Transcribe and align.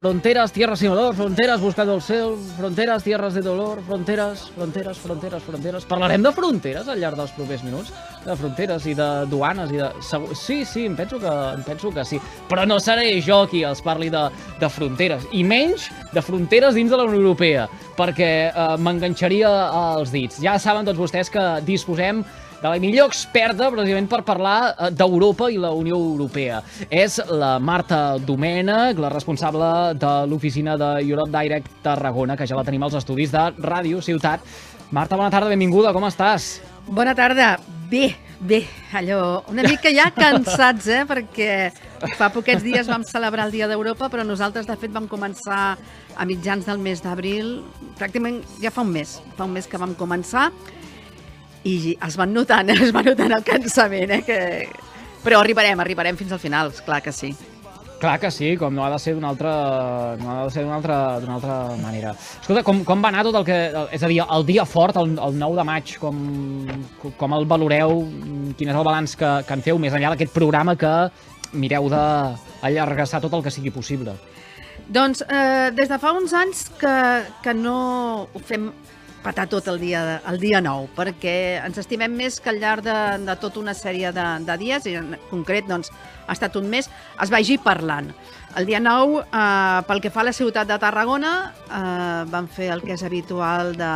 Fronteras, 0.00 0.52
tierras 0.52 0.78
sin 0.78 0.90
olor, 0.90 1.12
fronteres 1.12 1.60
buscando 1.60 1.96
el 1.96 2.00
cel, 2.00 2.36
fronteres, 2.56 3.02
tierres 3.02 3.34
de 3.34 3.40
dolor, 3.42 3.82
fronteres, 3.84 4.44
fronteres, 4.54 4.96
fronteres, 4.96 5.42
fronteres... 5.42 5.84
Parlarem 5.86 6.22
de 6.22 6.30
fronteres 6.30 6.86
al 6.86 7.00
llarg 7.02 7.18
dels 7.18 7.32
propers 7.34 7.64
minuts? 7.66 7.90
De 8.22 8.36
fronteres 8.38 8.86
i 8.86 8.94
de 8.94 9.08
duanes 9.26 9.74
i 9.74 9.82
de... 9.82 9.90
Sí, 10.38 10.60
sí, 10.62 10.86
em 10.86 10.94
penso 10.94 11.18
que, 11.18 11.26
em 11.26 11.66
penso 11.66 11.90
que 11.90 12.06
sí. 12.06 12.22
Però 12.46 12.62
no 12.62 12.78
seré 12.78 13.10
jo 13.26 13.40
qui 13.50 13.64
els 13.66 13.82
parli 13.82 14.06
de, 14.14 14.22
de 14.62 14.70
fronteres, 14.70 15.26
i 15.34 15.42
menys 15.42 15.90
de 16.14 16.22
fronteres 16.22 16.78
dins 16.78 16.94
de 16.94 17.02
la 17.02 17.10
Unió 17.10 17.18
Europea, 17.18 17.66
perquè 17.98 18.32
eh, 18.52 18.68
m'enganxaria 18.78 19.50
als 19.66 20.14
dits. 20.14 20.38
Ja 20.46 20.60
saben 20.62 20.86
tots 20.86 21.02
vostès 21.02 21.26
que 21.26 21.56
disposem 21.66 22.22
de 22.58 22.68
la 22.68 22.78
millor 22.82 23.08
experta 23.12 23.70
precisament 23.70 24.08
per 24.10 24.22
parlar 24.26 24.58
eh, 24.72 24.90
d'Europa 24.90 25.50
i 25.52 25.58
la 25.60 25.70
Unió 25.76 25.98
Europea. 25.98 26.60
És 26.90 27.20
la 27.30 27.56
Marta 27.62 28.18
Domènech, 28.18 28.98
la 28.98 29.12
responsable 29.14 29.94
de 29.98 30.14
l'oficina 30.30 30.76
de 30.80 30.90
Europe 31.06 31.30
Direct 31.34 31.80
Tarragona, 31.84 32.36
que 32.36 32.46
ja 32.48 32.58
la 32.58 32.66
tenim 32.66 32.82
als 32.82 32.98
estudis 32.98 33.34
de 33.34 33.44
Ràdio 33.62 34.02
Ciutat. 34.02 34.42
Marta, 34.90 35.18
bona 35.20 35.30
tarda, 35.30 35.52
benvinguda, 35.52 35.92
com 35.92 36.06
estàs? 36.08 36.58
Bona 36.88 37.14
tarda. 37.14 37.58
Bé, 37.88 38.10
bé, 38.40 38.62
allò, 38.92 39.44
una 39.48 39.62
mica 39.64 39.88
ja 39.92 40.10
cansats, 40.12 40.90
eh? 40.92 41.04
perquè 41.08 41.70
fa 42.18 42.28
poquets 42.32 42.60
dies 42.60 42.88
vam 42.88 43.04
celebrar 43.06 43.46
el 43.48 43.54
Dia 43.54 43.68
d'Europa, 43.70 44.10
però 44.12 44.26
nosaltres, 44.28 44.66
de 44.68 44.76
fet, 44.76 44.92
vam 44.92 45.06
començar 45.08 45.78
a 46.18 46.26
mitjans 46.28 46.68
del 46.68 46.82
mes 46.84 47.00
d'abril, 47.00 47.62
pràcticament 47.96 48.42
ja 48.60 48.72
fa 48.74 48.84
un 48.84 48.92
mes, 48.92 49.14
fa 49.38 49.46
un 49.48 49.56
mes 49.56 49.68
que 49.70 49.80
vam 49.80 49.94
començar, 49.96 50.50
i 51.64 51.96
es 52.06 52.16
van 52.18 52.34
notant, 52.34 52.70
es 52.76 52.94
va 52.94 53.04
notant 53.06 53.34
el 53.38 53.46
cansament, 53.46 54.18
eh? 54.18 54.24
Que... 54.26 54.40
Però 55.24 55.40
arribarem, 55.42 55.80
arribarem 55.82 56.16
fins 56.16 56.32
al 56.32 56.42
final, 56.42 56.70
clar 56.86 57.00
que 57.02 57.12
sí. 57.12 57.32
Clar 57.98 58.20
que 58.22 58.30
sí, 58.30 58.52
com 58.56 58.70
no 58.70 58.84
ha 58.86 58.90
de 58.92 58.98
ser 59.02 59.16
d'una 59.16 59.32
altra, 59.32 59.52
no 60.20 60.30
ha 60.30 60.44
de 60.44 60.52
ser 60.54 60.62
d'una 60.62 60.76
altra, 60.76 60.98
altra 61.18 61.56
manera. 61.80 62.12
Escolta, 62.14 62.62
com, 62.62 62.84
com 62.86 63.02
va 63.02 63.10
anar 63.10 63.24
tot 63.26 63.40
el 63.40 63.46
que... 63.48 63.56
És 63.96 64.04
a 64.06 64.10
dir, 64.10 64.20
el 64.22 64.46
dia 64.46 64.62
fort, 64.70 65.00
el, 65.02 65.16
el 65.18 65.38
9 65.40 65.58
de 65.58 65.64
maig, 65.66 65.96
com, 65.98 66.20
com 67.18 67.34
el 67.34 67.48
valoreu? 67.50 68.04
Quin 68.54 68.70
és 68.70 68.78
el 68.78 68.86
balanç 68.86 69.16
que, 69.18 69.32
que 69.48 69.58
en 69.58 69.66
feu, 69.66 69.82
més 69.82 69.96
enllà 69.98 70.14
d'aquest 70.14 70.30
programa 70.36 70.76
que 70.78 70.92
mireu 71.58 71.90
d'allargassar 71.90 73.18
tot 73.24 73.34
el 73.34 73.42
que 73.42 73.50
sigui 73.50 73.74
possible? 73.74 74.14
Doncs 74.86 75.24
eh, 75.26 75.74
des 75.74 75.90
de 75.90 75.98
fa 75.98 76.14
uns 76.14 76.32
anys 76.38 76.68
que, 76.78 76.94
que 77.42 77.52
no 77.56 77.78
ho 78.30 78.44
fem 78.46 78.70
petar 79.22 79.48
tot 79.50 79.68
el 79.68 79.80
dia, 79.80 80.20
el 80.28 80.38
dia 80.40 80.60
9, 80.64 80.90
perquè 80.96 81.34
ens 81.64 81.78
estimem 81.80 82.14
més 82.14 82.38
que 82.40 82.52
al 82.52 82.60
llarg 82.62 82.84
de, 82.86 82.96
de 83.26 83.36
tota 83.40 83.60
una 83.60 83.74
sèrie 83.76 84.12
de, 84.14 84.26
de 84.46 84.56
dies, 84.60 84.86
i 84.86 84.96
en 85.00 85.16
concret 85.30 85.68
doncs, 85.68 85.92
ha 86.26 86.36
estat 86.36 86.56
un 86.60 86.68
mes, 86.70 86.90
es 87.22 87.32
vagi 87.32 87.58
parlant. 87.62 88.12
El 88.56 88.66
dia 88.66 88.80
9, 88.80 89.20
eh, 89.26 89.82
pel 89.88 90.00
que 90.02 90.10
fa 90.10 90.22
a 90.24 90.28
la 90.30 90.36
ciutat 90.36 90.68
de 90.70 90.78
Tarragona, 90.80 91.34
eh, 91.66 92.24
van 92.32 92.48
fer 92.48 92.72
el 92.74 92.82
que 92.82 92.96
és 92.96 93.04
habitual 93.04 93.74
de 93.78 93.92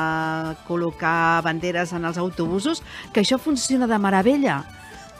col·locar 0.68 1.42
banderes 1.46 1.94
en 1.96 2.04
els 2.08 2.20
autobusos, 2.20 2.82
que 3.12 3.24
això 3.24 3.40
funciona 3.40 3.88
de 3.90 3.98
meravella 3.98 4.62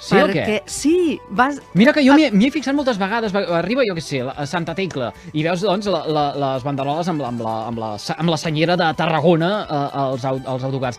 Sí 0.03 0.17
perquè, 0.19 0.42
o 0.42 0.47
què? 0.48 0.56
Sí, 0.67 0.95
vas... 1.31 1.61
Mira 1.78 1.92
que 1.95 2.03
jo 2.03 2.17
m'hi 2.19 2.48
he 2.48 2.50
fixat 2.50 2.75
moltes 2.75 2.98
vegades, 2.98 3.34
arriba, 3.55 3.84
jo 3.86 3.95
què 3.95 4.03
sé, 4.03 4.22
a 4.27 4.47
Santa 4.50 4.75
Tecla, 4.75 5.12
i 5.31 5.44
veus, 5.47 5.62
doncs, 5.62 5.86
la, 5.92 6.03
la, 6.11 6.25
les 6.41 6.64
banderoles 6.67 7.11
amb 7.12 7.22
amb 7.28 7.44
la, 7.47 7.53
amb 7.69 7.78
la, 7.78 7.91
amb 8.17 8.33
la 8.34 8.39
senyera 8.41 8.77
de 8.81 8.89
Tarragona 8.98 9.50
eh, 9.62 9.83
als, 10.03 10.27
als 10.27 10.67
autocars. 10.67 10.98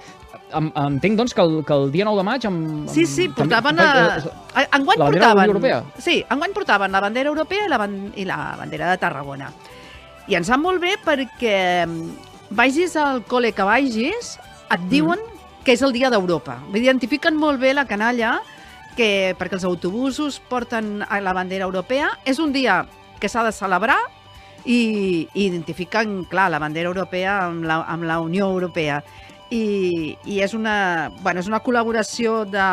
Entenc, 0.54 1.18
doncs, 1.18 1.34
que 1.36 1.44
el, 1.44 1.58
que 1.68 1.76
el 1.76 1.92
dia 1.92 2.06
9 2.08 2.22
de 2.22 2.26
maig... 2.30 2.48
Amb, 2.48 2.88
sí, 2.94 3.04
sí, 3.10 3.28
portaven... 3.34 3.82
També, 3.82 4.32
a... 4.54 4.66
Enguany 4.80 5.02
la 5.02 5.12
portaven... 5.12 5.52
Europea. 5.52 5.82
Sí, 6.00 6.18
enguany 6.32 6.56
portaven 6.56 6.96
la 6.96 7.04
bandera 7.04 7.34
europea 7.34 7.68
i 7.68 7.74
la, 7.74 7.82
ban... 7.82 8.00
i 8.16 8.28
la 8.30 8.40
bandera 8.62 8.94
de 8.94 9.02
Tarragona. 9.04 9.52
I 10.32 10.40
ens 10.40 10.54
va 10.54 10.62
molt 10.62 10.80
bé 10.80 10.96
perquè 11.04 11.58
mm, 11.90 12.32
vagis 12.56 12.96
al 13.02 13.26
col·le 13.28 13.52
que 13.52 13.68
vagis, 13.68 14.38
et 14.72 14.90
diuen 14.94 15.20
mm. 15.20 15.62
que 15.66 15.76
és 15.76 15.84
el 15.84 15.92
dia 15.92 16.14
d'Europa. 16.14 16.62
Identifiquen 16.72 17.36
molt 17.36 17.60
bé 17.60 17.74
la 17.76 17.90
canalla 17.90 18.38
que, 18.98 19.34
perquè 19.40 19.58
els 19.60 19.68
autobusos 19.68 20.40
porten 20.50 21.02
la 21.04 21.34
bandera 21.36 21.68
europea. 21.68 22.12
És 22.26 22.40
un 22.40 22.54
dia 22.54 22.84
que 23.20 23.30
s'ha 23.30 23.44
de 23.46 23.54
celebrar 23.56 24.00
i, 24.66 25.28
i 25.34 25.46
identifiquen, 25.48 26.24
clar, 26.32 26.50
la 26.52 26.62
bandera 26.64 26.92
europea 26.92 27.38
amb 27.48 27.68
la, 27.68 27.82
amb 27.90 28.08
la 28.08 28.20
Unió 28.24 28.50
Europea. 28.52 29.02
I, 29.54 30.18
i 30.26 30.40
és, 30.42 30.56
una, 30.58 31.12
bueno, 31.22 31.44
és 31.44 31.50
una 31.50 31.62
col·laboració 31.62 32.42
de, 32.50 32.68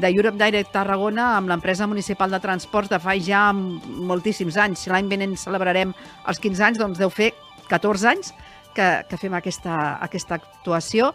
de 0.00 0.08
Europe 0.08 0.38
Direct 0.40 0.72
Tarragona 0.72 1.34
amb 1.36 1.50
l'empresa 1.52 1.86
municipal 1.86 2.32
de 2.32 2.40
transports 2.40 2.88
de 2.92 3.00
fa 3.02 3.16
ja 3.20 3.50
moltíssims 3.52 4.56
anys. 4.56 4.84
Si 4.86 4.92
l'any 4.92 5.10
venent 5.10 5.36
celebrarem 5.36 5.92
els 6.28 6.40
15 6.40 6.64
anys, 6.68 6.80
doncs 6.80 7.02
deu 7.02 7.12
fer 7.12 7.32
14 7.68 8.08
anys 8.08 8.32
que, 8.72 8.88
que 9.08 9.20
fem 9.20 9.36
aquesta, 9.36 9.98
aquesta 10.00 10.40
actuació 10.40 11.12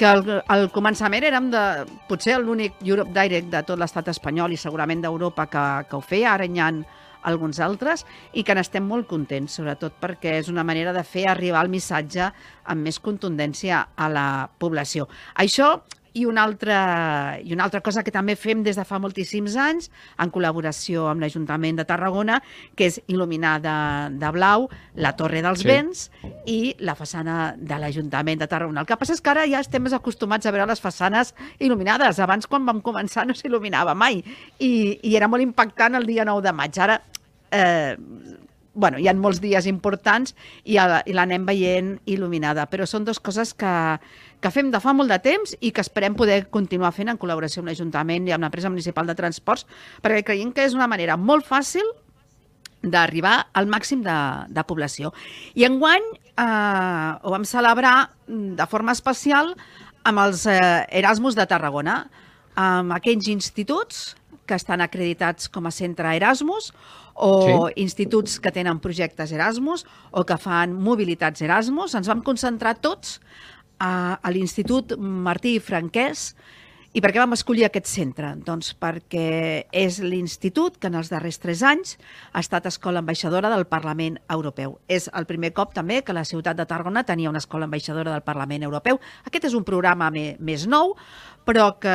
que 0.00 0.08
al, 0.08 0.24
al 0.48 0.70
començament 0.72 1.26
érem 1.28 1.50
de, 1.52 1.62
potser 2.08 2.38
l'únic 2.40 2.78
Europe 2.86 3.12
Direct 3.12 3.50
de 3.52 3.60
tot 3.68 3.78
l'estat 3.80 4.08
espanyol 4.08 4.54
i 4.54 4.58
segurament 4.60 5.02
d'Europa 5.04 5.44
que, 5.52 5.64
que 5.90 5.98
ho 5.98 6.00
feia, 6.00 6.32
ara 6.32 6.46
hi 6.48 6.60
ha 6.60 6.70
alguns 7.28 7.60
altres, 7.60 8.06
i 8.32 8.40
que 8.46 8.56
n'estem 8.56 8.86
molt 8.88 9.04
contents, 9.10 9.58
sobretot 9.58 9.98
perquè 10.00 10.38
és 10.38 10.48
una 10.48 10.64
manera 10.64 10.94
de 10.96 11.04
fer 11.04 11.26
arribar 11.28 11.66
el 11.66 11.72
missatge 11.72 12.30
amb 12.64 12.88
més 12.88 12.96
contundència 12.96 13.82
a 13.92 14.08
la 14.08 14.28
població. 14.62 15.04
Això 15.36 15.74
i 16.12 16.24
una, 16.26 16.42
altra, 16.42 17.38
I 17.42 17.52
una 17.52 17.64
altra 17.64 17.80
cosa 17.80 18.02
que 18.02 18.12
també 18.14 18.34
fem 18.36 18.64
des 18.66 18.78
de 18.78 18.84
fa 18.86 18.98
moltíssims 19.02 19.56
anys, 19.60 19.90
en 20.18 20.32
col·laboració 20.34 21.06
amb 21.10 21.22
l'Ajuntament 21.22 21.78
de 21.78 21.86
Tarragona, 21.86 22.40
que 22.76 22.88
és 22.90 23.00
il·luminar 23.06 23.58
de, 23.62 23.76
de 24.18 24.32
blau 24.34 24.68
la 24.96 25.14
Torre 25.18 25.42
dels 25.44 25.62
sí. 25.62 25.68
Vents 25.70 26.04
i 26.50 26.74
la 26.82 26.96
façana 26.98 27.54
de 27.56 27.78
l'Ajuntament 27.78 28.42
de 28.42 28.50
Tarragona. 28.50 28.82
El 28.82 28.90
que 28.90 28.98
passa 29.00 29.14
és 29.16 29.22
que 29.22 29.32
ara 29.34 29.46
ja 29.50 29.62
estem 29.62 29.86
més 29.86 29.96
acostumats 29.96 30.46
a 30.46 30.54
veure 30.54 30.68
les 30.70 30.82
façanes 30.82 31.34
il·luminades. 31.58 32.18
Abans, 32.22 32.50
quan 32.50 32.66
vam 32.66 32.82
començar, 32.84 33.26
no 33.26 33.36
s'il·luminava 33.36 33.94
mai 33.94 34.20
i, 34.58 34.72
i 35.02 35.16
era 35.16 35.30
molt 35.30 35.46
impactant 35.46 35.98
el 35.98 36.08
dia 36.10 36.26
9 36.26 36.46
de 36.48 36.56
maig. 36.56 36.78
Ara 36.80 37.00
eh, 37.50 37.96
bueno, 38.72 38.98
hi 38.98 39.08
ha 39.10 39.14
molts 39.18 39.40
dies 39.42 39.66
importants 39.66 40.34
i, 40.64 40.76
i 40.78 41.14
l'anem 41.16 41.46
veient 41.46 41.96
il·luminada, 42.08 42.66
però 42.70 42.86
són 42.86 43.04
dues 43.06 43.20
coses 43.20 43.52
que, 43.54 43.72
que 44.40 44.52
fem 44.52 44.70
de 44.72 44.80
fa 44.80 44.94
molt 44.96 45.12
de 45.12 45.18
temps 45.22 45.54
i 45.60 45.72
que 45.72 45.82
esperem 45.84 46.16
poder 46.16 46.46
continuar 46.52 46.92
fent 46.96 47.12
en 47.12 47.18
col·laboració 47.20 47.62
amb 47.62 47.70
l'Ajuntament 47.70 48.28
i 48.28 48.34
amb 48.34 48.46
l'empresa 48.46 48.72
municipal 48.72 49.08
de 49.08 49.16
transports, 49.18 49.66
perquè 50.02 50.24
creiem 50.26 50.52
que 50.56 50.64
és 50.64 50.76
una 50.76 50.88
manera 50.90 51.18
molt 51.20 51.46
fàcil 51.48 51.86
d'arribar 52.80 53.50
al 53.52 53.68
màxim 53.68 54.00
de, 54.04 54.16
de 54.48 54.64
població. 54.64 55.12
I 55.54 55.66
enguany 55.68 56.06
eh, 56.16 57.10
ho 57.20 57.34
vam 57.34 57.44
celebrar 57.44 58.10
de 58.26 58.66
forma 58.70 58.96
especial 58.96 59.52
amb 60.08 60.24
els 60.24 60.46
eh, 60.48 60.86
Erasmus 61.02 61.36
de 61.36 61.44
Tarragona, 61.46 62.00
amb 62.56 62.96
aquells 62.96 63.28
instituts 63.28 64.14
que 64.48 64.56
estan 64.58 64.80
acreditats 64.82 65.46
com 65.52 65.68
a 65.68 65.74
centre 65.74 66.16
Erasmus 66.16 66.72
o 67.14 67.30
sí. 67.44 67.82
instituts 67.84 68.40
que 68.42 68.50
tenen 68.50 68.80
projectes 68.82 69.30
Erasmus 69.36 69.84
o 70.10 70.24
que 70.26 70.38
fan 70.40 70.72
mobilitats 70.74 71.44
Erasmus. 71.44 71.94
Ens 71.94 72.08
vam 72.10 72.24
concentrar 72.26 72.74
tots 72.82 73.20
a, 73.80 73.92
a 74.20 74.32
l'Institut 74.34 74.94
Martí 75.00 75.58
Franquès, 75.58 76.30
i 76.90 76.98
per 76.98 77.12
què 77.14 77.20
vam 77.22 77.36
escollir 77.36 77.62
aquest 77.68 77.86
centre? 77.86 78.32
Doncs 78.42 78.72
perquè 78.74 79.62
és 79.78 80.00
l'institut 80.02 80.74
que 80.82 80.88
en 80.90 80.96
els 80.98 81.06
darrers 81.12 81.38
tres 81.38 81.60
anys 81.62 81.92
ha 82.32 82.40
estat 82.42 82.64
escola 82.66 82.98
ambaixadora 82.98 83.46
del 83.52 83.62
Parlament 83.70 84.16
Europeu. 84.26 84.72
És 84.90 85.06
el 85.14 85.28
primer 85.28 85.52
cop 85.54 85.70
també 85.76 86.00
que 86.02 86.16
la 86.16 86.24
ciutat 86.26 86.58
de 86.58 86.66
Tarragona 86.66 87.04
tenia 87.06 87.30
una 87.30 87.38
escola 87.38 87.68
ambaixadora 87.70 88.10
del 88.10 88.24
Parlament 88.26 88.66
Europeu. 88.66 88.98
Aquest 89.22 89.46
és 89.52 89.54
un 89.54 89.62
programa 89.68 90.08
més 90.10 90.64
nou, 90.66 90.96
però 91.46 91.68
que 91.78 91.94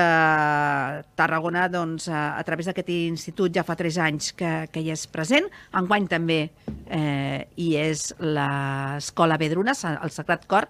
Tarragona, 1.19 1.65
doncs, 1.73 2.07
a, 2.07 2.37
a 2.39 2.45
través 2.47 2.69
d'aquest 2.71 2.93
institut 2.95 3.51
ja 3.51 3.65
fa 3.67 3.75
tres 3.75 3.99
anys 3.99 4.31
que, 4.31 4.53
que 4.71 4.79
hi 4.79 4.93
és 4.95 5.03
present. 5.11 5.51
Enguany 5.75 6.07
també 6.07 6.39
eh, 6.87 7.43
hi 7.59 7.67
és 7.83 8.13
l'escola 8.23 9.35
Vedruna, 9.43 9.75
el 9.75 10.15
Sagrat 10.15 10.47
Cor, 10.47 10.69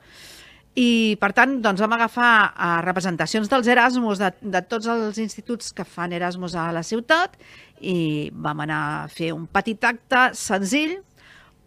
i, 0.76 1.16
per 1.22 1.32
tant, 1.32 1.60
doncs, 1.64 1.80
vam 1.80 1.94
agafar 1.96 2.32
eh, 2.52 2.80
representacions 2.84 3.48
dels 3.52 3.68
Erasmus 3.72 4.20
de, 4.20 4.32
de 4.44 4.62
tots 4.68 4.90
els 4.92 5.20
instituts 5.24 5.72
que 5.76 5.86
fan 5.88 6.14
Erasmus 6.16 6.58
a 6.60 6.68
la 6.76 6.84
ciutat 6.84 7.38
i 7.80 8.30
vam 8.32 8.66
anar 8.66 8.82
a 8.88 9.06
fer 9.12 9.32
un 9.36 9.46
petit 9.48 9.80
acte 9.88 10.28
senzill 10.36 10.98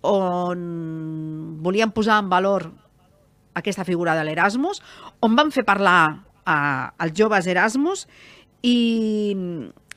on 0.05 0.61
volíem 1.65 1.91
posar 1.91 2.21
en 2.23 2.29
valor 2.31 2.69
aquesta 3.59 3.87
figura 3.89 4.15
de 4.15 4.23
l'Erasmus, 4.29 4.83
on 5.25 5.35
vam 5.35 5.51
fer 5.51 5.65
parlar 5.67 6.03
a, 6.45 6.59
als 7.01 7.17
joves 7.19 7.49
Erasmus 7.51 8.05
i 8.63 9.35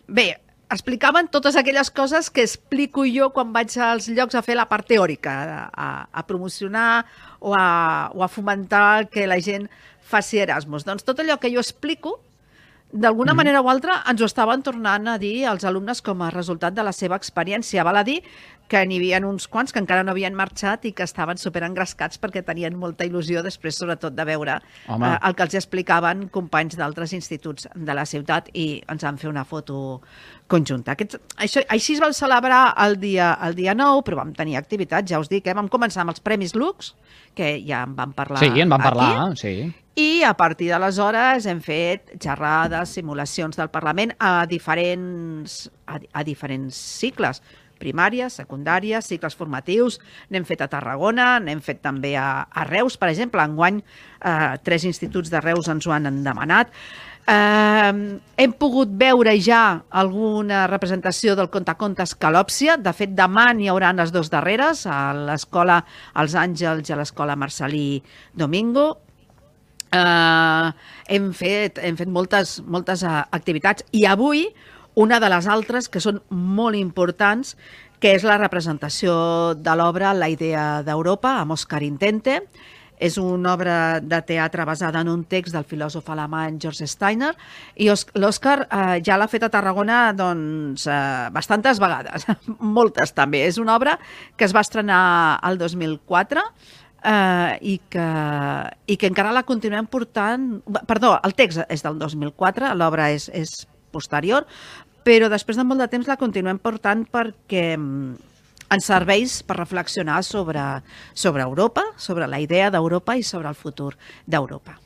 bé, 0.08 0.30
explicaven 0.72 1.28
totes 1.28 1.58
aquelles 1.60 1.92
coses 1.92 2.30
que 2.32 2.46
explico 2.46 3.04
jo 3.06 3.30
quan 3.36 3.52
vaig 3.54 3.76
als 3.84 4.08
llocs 4.08 4.38
a 4.40 4.44
fer 4.46 4.56
la 4.56 4.68
part 4.72 4.88
teòrica, 4.88 5.34
a, 5.68 5.88
a 6.08 6.26
promocionar 6.28 7.06
o 7.40 7.54
a, 7.58 8.10
o 8.16 8.24
a 8.24 8.30
fomentar 8.32 9.10
que 9.12 9.28
la 9.28 9.42
gent 9.44 9.68
faci 10.02 10.40
Erasmus. 10.40 10.88
Doncs 10.88 11.04
tot 11.08 11.20
allò 11.20 11.38
que 11.40 11.52
jo 11.52 11.60
explico, 11.60 12.20
d'alguna 12.94 13.34
mm. 13.34 13.38
manera 13.38 13.62
o 13.62 13.70
altra 13.72 14.02
ens 14.10 14.22
ho 14.22 14.28
estaven 14.28 14.64
tornant 14.64 15.08
a 15.08 15.18
dir 15.22 15.46
els 15.50 15.66
alumnes 15.68 16.02
com 16.04 16.22
a 16.22 16.32
resultat 16.34 16.76
de 16.76 16.84
la 16.84 16.94
seva 16.96 17.18
experiència. 17.20 17.86
Val 17.88 18.02
a 18.02 18.04
dir 18.08 18.20
que 18.72 18.82
n'hi 18.88 19.02
havia 19.02 19.20
uns 19.28 19.50
quants 19.52 19.74
que 19.76 19.82
encara 19.82 20.04
no 20.08 20.14
havien 20.14 20.36
marxat 20.38 20.86
i 20.88 20.94
que 20.96 21.04
estaven 21.04 21.40
super 21.40 21.66
engrescats 21.68 22.20
perquè 22.22 22.44
tenien 22.48 22.78
molta 22.80 23.04
il·lusió 23.08 23.44
després, 23.44 23.76
sobretot, 23.76 24.16
de 24.16 24.26
veure 24.28 24.56
eh, 24.62 25.12
el 25.12 25.36
que 25.36 25.48
els 25.48 25.58
explicaven 25.60 26.30
companys 26.32 26.80
d'altres 26.80 27.12
instituts 27.18 27.68
de 27.76 27.98
la 27.98 28.06
ciutat 28.08 28.48
i 28.56 28.68
ens 28.88 29.04
van 29.04 29.20
fer 29.20 29.28
una 29.32 29.44
foto 29.44 30.00
conjunta. 30.52 30.96
Aquest, 30.96 31.18
això, 31.36 31.66
així 31.72 31.98
es 31.98 32.04
va 32.04 32.12
celebrar 32.16 32.64
el 32.86 32.98
dia, 33.02 33.34
el 33.44 33.60
dia 33.60 33.76
9, 33.76 34.06
però 34.08 34.22
vam 34.22 34.32
tenir 34.38 34.56
activitats, 34.60 35.12
ja 35.12 35.20
us 35.20 35.32
dic, 35.32 35.48
eh? 35.48 35.58
vam 35.58 35.68
començar 35.72 36.06
amb 36.06 36.16
els 36.16 36.24
Premis 36.24 36.56
Lux, 36.56 36.94
que 37.36 37.58
ja 37.68 37.84
en 37.88 37.96
vam 38.00 38.16
parlar 38.16 38.40
Sí, 38.40 38.52
en 38.56 38.72
vam 38.72 38.84
parlar, 38.84 39.12
aquí, 39.28 39.42
sí. 39.44 39.56
I 39.96 40.24
a 40.24 40.32
partir 40.40 40.70
d'aleshores 40.72 41.46
hem 41.52 41.60
fet 41.60 42.14
xerrades, 42.16 42.94
simulacions 42.96 43.60
del 43.60 43.68
Parlament 43.74 44.14
a 44.24 44.46
diferents, 44.48 45.66
a, 45.84 46.00
a 46.00 46.24
diferents 46.24 46.78
cicles 46.78 47.42
primària, 47.82 48.30
secundària, 48.30 49.02
cicles 49.02 49.36
formatius, 49.36 49.98
n'hem 50.30 50.46
fet 50.48 50.62
a 50.62 50.70
Tarragona, 50.72 51.40
n'hem 51.42 51.60
fet 51.66 51.82
també 51.84 52.14
a, 52.20 52.46
a 52.46 52.66
Reus, 52.70 52.98
per 53.02 53.10
exemple, 53.12 53.44
enguany 53.44 53.82
eh, 53.82 54.58
tres 54.64 54.86
instituts 54.88 55.34
de 55.34 55.42
Reus 55.42 55.68
ens 55.72 55.88
ho 55.88 55.96
han 55.96 56.22
demanat. 56.24 56.72
Eh, 57.32 57.92
hem 58.42 58.54
pogut 58.62 58.94
veure 59.02 59.36
ja 59.42 59.82
alguna 59.90 60.66
representació 60.72 61.36
del 61.38 61.52
contacontes 61.54 62.16
Calòpsia. 62.22 62.78
De 62.82 62.94
fet, 62.96 63.14
demà 63.18 63.52
n'hi 63.58 63.70
haurà 63.72 63.92
les 63.98 64.14
dues 64.14 64.32
darreres, 64.34 64.86
a 64.86 65.12
l'escola 65.18 65.82
Els 66.22 66.38
Àngels 66.38 66.90
i 66.90 66.94
a 66.94 67.02
l'escola 67.02 67.38
Marcelí 67.40 68.04
Domingo. 68.34 68.92
Eh, 69.92 70.72
hem, 71.12 71.32
fet, 71.36 71.80
hem 71.84 71.98
fet 72.00 72.08
moltes, 72.08 72.60
moltes 72.64 73.02
uh, 73.04 73.26
activitats 73.36 73.84
i 73.92 74.06
avui 74.08 74.46
una 74.96 75.20
de 75.20 75.28
les 75.32 75.48
altres 75.52 75.90
que 75.92 76.00
són 76.04 76.22
molt 76.32 76.80
importants, 76.80 77.58
que 78.00 78.14
és 78.16 78.24
la 78.24 78.38
representació 78.40 79.14
de 79.60 79.74
l'obra 79.76 80.14
La 80.16 80.30
idea 80.32 80.82
d'Europa, 80.84 81.36
amb 81.42 81.58
Òscar 81.58 81.84
Intente. 81.84 82.40
És 83.02 83.18
una 83.18 83.56
obra 83.56 83.76
de 84.00 84.20
teatre 84.22 84.64
basada 84.66 85.02
en 85.02 85.10
un 85.10 85.24
text 85.26 85.56
del 85.56 85.66
filòsof 85.66 86.10
alemany 86.14 86.60
George 86.62 86.86
Steiner 86.86 87.32
i 87.82 87.88
l'Òscar 87.90 88.58
eh, 88.62 89.00
ja 89.02 89.18
l'ha 89.18 89.26
fet 89.26 89.48
a 89.48 89.50
Tarragona 89.50 90.12
doncs, 90.14 90.86
eh, 90.86 91.32
bastantes 91.34 91.82
vegades, 91.82 92.28
moltes 92.78 93.16
també. 93.18 93.42
És 93.48 93.58
una 93.58 93.74
obra 93.76 93.98
que 94.38 94.46
es 94.46 94.54
va 94.54 94.62
estrenar 94.62 95.02
el 95.50 95.58
2004 95.58 96.46
eh, 97.04 97.58
i, 97.62 97.78
que, 97.90 98.08
i 98.88 98.98
que 98.98 99.10
encara 99.10 99.34
la 99.36 99.46
continuem 99.48 99.88
portant... 99.92 100.48
Perdó, 100.88 101.16
el 101.26 101.36
text 101.38 101.66
és 101.68 101.86
del 101.86 102.00
2004, 102.02 102.74
l'obra 102.78 103.10
és, 103.14 103.30
és 103.34 103.66
posterior, 103.92 104.48
però 105.06 105.30
després 105.32 105.58
de 105.58 105.66
molt 105.68 105.82
de 105.82 105.90
temps 105.92 106.10
la 106.10 106.20
continuem 106.20 106.60
portant 106.62 107.04
perquè 107.10 107.72
mm, 107.76 108.14
ens 108.72 108.88
serveix 108.88 109.42
per 109.48 109.58
reflexionar 109.60 110.22
sobre, 110.24 110.64
sobre 111.14 111.44
Europa, 111.44 111.84
sobre 111.98 112.30
la 112.30 112.40
idea 112.40 112.70
d'Europa 112.72 113.18
i 113.18 113.26
sobre 113.28 113.52
el 113.52 113.58
futur 113.58 113.92
d'Europa. 114.26 114.78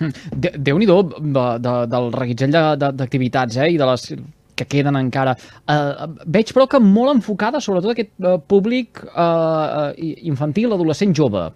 Hm, 0.00 0.12
Déu-n'hi-do 0.56 1.02
de, 1.18 1.46
de, 1.62 1.74
del 1.92 2.12
reguitzell 2.14 2.54
d'activitats 2.78 3.60
eh, 3.60 3.72
i 3.74 3.80
de 3.80 3.90
les 3.90 4.08
que 4.56 4.66
queden 4.68 4.98
encara. 4.98 5.34
Uh, 5.66 6.12
veig, 6.26 6.52
però, 6.54 6.68
que 6.70 6.80
molt 6.82 7.16
enfocada, 7.16 7.60
sobretot, 7.62 7.94
aquest 7.94 8.12
uh, 8.20 8.36
públic 8.38 9.02
uh, 9.12 9.92
infantil, 10.28 10.74
adolescent, 10.76 11.14
jove. 11.16 11.48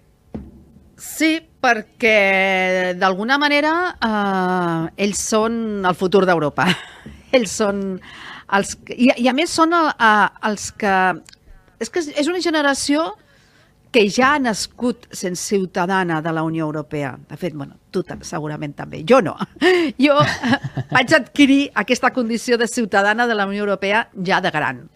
Sí, 0.97 1.35
perquè 1.61 2.95
d'alguna 2.97 3.37
manera 3.37 3.73
uh, 3.93 4.87
ells 4.97 5.21
són 5.33 5.85
el 5.85 5.97
futur 5.97 6.25
d'Europa. 6.25 6.65
ells 7.37 7.53
són 7.61 7.85
els... 8.57 8.73
I, 8.95 9.11
i 9.21 9.29
a 9.29 9.35
més 9.37 9.53
són 9.53 9.77
el, 9.77 9.91
uh, 9.93 10.27
els 10.49 10.71
que... 10.79 10.97
És 11.77 11.93
que 11.93 12.01
és 12.01 12.29
una 12.31 12.41
generació 12.41 13.11
que 13.91 14.03
ja 14.11 14.33
ha 14.35 14.39
nascut 14.39 15.07
sent 15.15 15.37
ciutadana 15.39 16.21
de 16.21 16.33
la 16.33 16.43
Unió 16.43 16.65
Europea. 16.65 17.17
De 17.29 17.37
fet, 17.37 17.55
bueno, 17.55 17.77
tu 17.91 18.03
segurament 18.21 18.75
també. 18.75 19.03
Jo 19.07 19.21
no. 19.21 19.35
Jo 19.97 20.17
vaig 20.91 21.13
adquirir 21.13 21.71
aquesta 21.73 22.11
condició 22.11 22.57
de 22.57 22.67
ciutadana 22.67 23.27
de 23.27 23.35
la 23.35 23.47
Unió 23.47 23.63
Europea 23.63 24.09
ja 24.23 24.41
de 24.41 24.51
gran. 24.51 24.87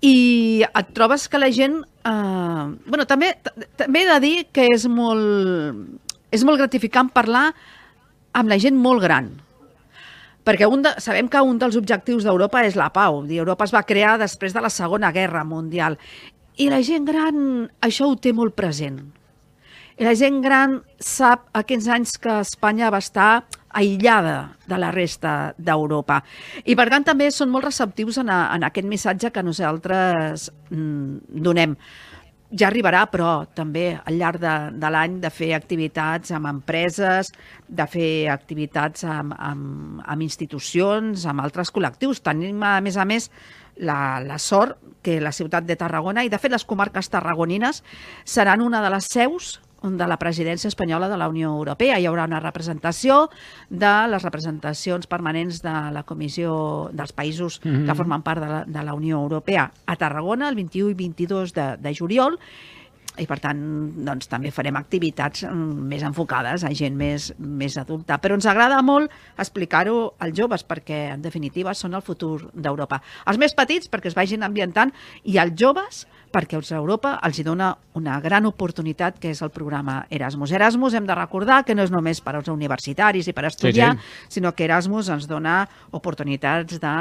I 0.00 0.64
et 0.68 0.94
trobes 0.94 1.28
que 1.28 1.38
la 1.38 1.50
gent... 1.50 1.82
Eh, 2.04 2.64
bueno, 2.86 3.06
també, 3.06 3.34
també 3.76 4.02
he 4.02 4.08
de 4.12 4.20
dir 4.20 4.36
que 4.52 4.68
és 4.74 4.86
molt, 4.86 5.98
és 6.30 6.44
molt 6.44 6.58
gratificant 6.58 7.10
parlar 7.10 7.52
amb 8.32 8.48
la 8.48 8.58
gent 8.58 8.76
molt 8.76 9.02
gran 9.02 9.32
perquè 10.48 10.64
un 10.64 10.80
de, 10.80 10.94
sabem 11.02 11.28
que 11.28 11.40
un 11.44 11.58
dels 11.60 11.76
objectius 11.76 12.24
d'Europa 12.24 12.62
és 12.64 12.76
la 12.78 12.88
pau. 12.88 13.20
Europa 13.28 13.66
es 13.68 13.74
va 13.74 13.84
crear 13.84 14.14
després 14.16 14.54
de 14.56 14.62
la 14.64 14.70
Segona 14.72 15.10
Guerra 15.12 15.42
Mundial. 15.44 15.98
I 16.58 16.66
la 16.72 16.80
gent 16.82 17.06
gran 17.06 17.38
això 17.86 18.08
ho 18.10 18.16
té 18.18 18.32
molt 18.34 18.56
present. 18.58 18.98
I 19.98 20.06
la 20.06 20.14
gent 20.18 20.40
gran 20.42 20.76
sap 21.02 21.48
aquests 21.58 21.88
anys 21.90 22.18
que 22.22 22.40
Espanya 22.42 22.90
va 22.94 23.00
estar 23.02 23.30
aïllada 23.78 24.54
de 24.66 24.78
la 24.78 24.90
resta 24.94 25.52
d'Europa. 25.58 26.20
I 26.64 26.76
per 26.78 26.88
tant 26.90 27.06
també 27.06 27.30
són 27.34 27.50
molt 27.50 27.66
receptius 27.66 28.20
en, 28.22 28.30
a, 28.30 28.44
en 28.54 28.66
aquest 28.66 28.86
missatge 28.90 29.32
que 29.34 29.42
nosaltres 29.42 30.48
mm, 30.70 31.42
donem 31.46 31.74
ja 32.48 32.68
arribarà, 32.70 33.02
però 33.12 33.44
també 33.54 33.90
al 33.98 34.16
llarg 34.16 34.40
de, 34.40 34.54
de 34.80 34.90
l'any 34.92 35.18
de 35.20 35.30
fer 35.34 35.50
activitats 35.56 36.32
amb 36.32 36.48
empreses, 36.48 37.28
de 37.68 37.86
fer 37.90 38.12
activitats 38.32 39.04
amb, 39.04 39.34
amb, 39.36 40.00
amb 40.06 40.24
institucions, 40.24 41.26
amb 41.28 41.44
altres 41.44 41.72
col·lectius. 41.74 42.22
Tenim, 42.24 42.62
a 42.64 42.78
més 42.84 42.96
a 42.96 43.04
més, 43.08 43.28
la, 43.78 44.20
la 44.20 44.38
sort 44.38 44.78
que 45.02 45.20
la 45.20 45.32
ciutat 45.32 45.64
de 45.64 45.76
Tarragona 45.78 46.24
i, 46.24 46.28
de 46.28 46.38
fet, 46.38 46.52
les 46.52 46.66
comarques 46.66 47.08
tarragonines 47.08 47.82
seran 48.24 48.60
una 48.60 48.82
de 48.82 48.90
les 48.90 49.08
seus 49.08 49.58
de 49.82 50.06
la 50.10 50.18
presidència 50.18 50.68
espanyola 50.68 51.08
de 51.08 51.16
la 51.16 51.28
Unió 51.30 51.52
Europea. 51.54 51.98
Hi 52.00 52.06
haurà 52.10 52.24
una 52.26 52.40
representació 52.42 53.28
de 53.70 53.92
les 54.10 54.24
representacions 54.26 55.06
permanents 55.06 55.62
de 55.62 55.74
la 55.94 56.02
Comissió 56.02 56.90
dels 56.92 57.12
països 57.12 57.60
mm 57.62 57.68
-hmm. 57.68 57.86
que 57.86 57.94
formen 57.94 58.22
part 58.22 58.42
de 58.42 58.48
la, 58.48 58.64
de 58.66 58.82
la 58.82 58.94
Unió 58.94 59.20
Europea 59.20 59.70
a 59.86 59.96
Tarragona 59.96 60.48
el 60.48 60.56
21 60.56 60.90
i 60.90 60.94
22 60.94 61.54
de, 61.54 61.76
de 61.76 61.94
juliol 61.94 62.38
i 63.18 63.26
per 63.28 63.38
tant 63.42 63.60
doncs, 64.06 64.28
també 64.30 64.52
farem 64.54 64.78
activitats 64.78 65.44
mm, 65.48 65.88
més 65.90 66.04
enfocades 66.06 66.64
a 66.64 66.72
gent 66.76 66.96
més, 66.98 67.30
més 67.38 67.78
adulta. 67.80 68.18
Però 68.22 68.38
ens 68.38 68.48
agrada 68.50 68.80
molt 68.82 69.12
explicar-ho 69.38 70.14
als 70.18 70.36
joves 70.38 70.64
perquè 70.66 71.04
en 71.14 71.24
definitiva 71.24 71.74
són 71.74 71.98
el 71.98 72.04
futur 72.06 72.48
d'Europa. 72.54 73.00
Els 73.30 73.40
més 73.40 73.56
petits 73.58 73.90
perquè 73.90 74.12
es 74.12 74.18
vagin 74.18 74.46
ambientant 74.46 74.94
i 75.24 75.38
els 75.42 75.56
joves 75.58 76.06
perquè 76.32 76.58
els 76.58 76.70
Europa 76.72 77.16
els 77.24 77.38
hi 77.38 77.44
dona 77.46 77.72
una 77.98 78.18
gran 78.22 78.46
oportunitat 78.46 79.18
que 79.18 79.32
és 79.34 79.40
el 79.42 79.50
programa 79.50 80.04
Erasmus. 80.14 80.52
Erasmus 80.54 80.94
hem 80.94 81.06
de 81.08 81.16
recordar 81.18 81.62
que 81.66 81.74
no 81.74 81.82
és 81.82 81.90
només 81.90 82.20
per 82.22 82.36
als 82.38 82.50
universitaris 82.52 83.28
i 83.28 83.34
per 83.34 83.46
estudiar, 83.48 83.94
sí, 83.96 84.02
sí. 84.02 84.38
sinó 84.38 84.52
que 84.54 84.68
Erasmus 84.68 85.10
ens 85.14 85.26
dona 85.30 85.56
oportunitats 85.96 86.78
de, 86.78 86.94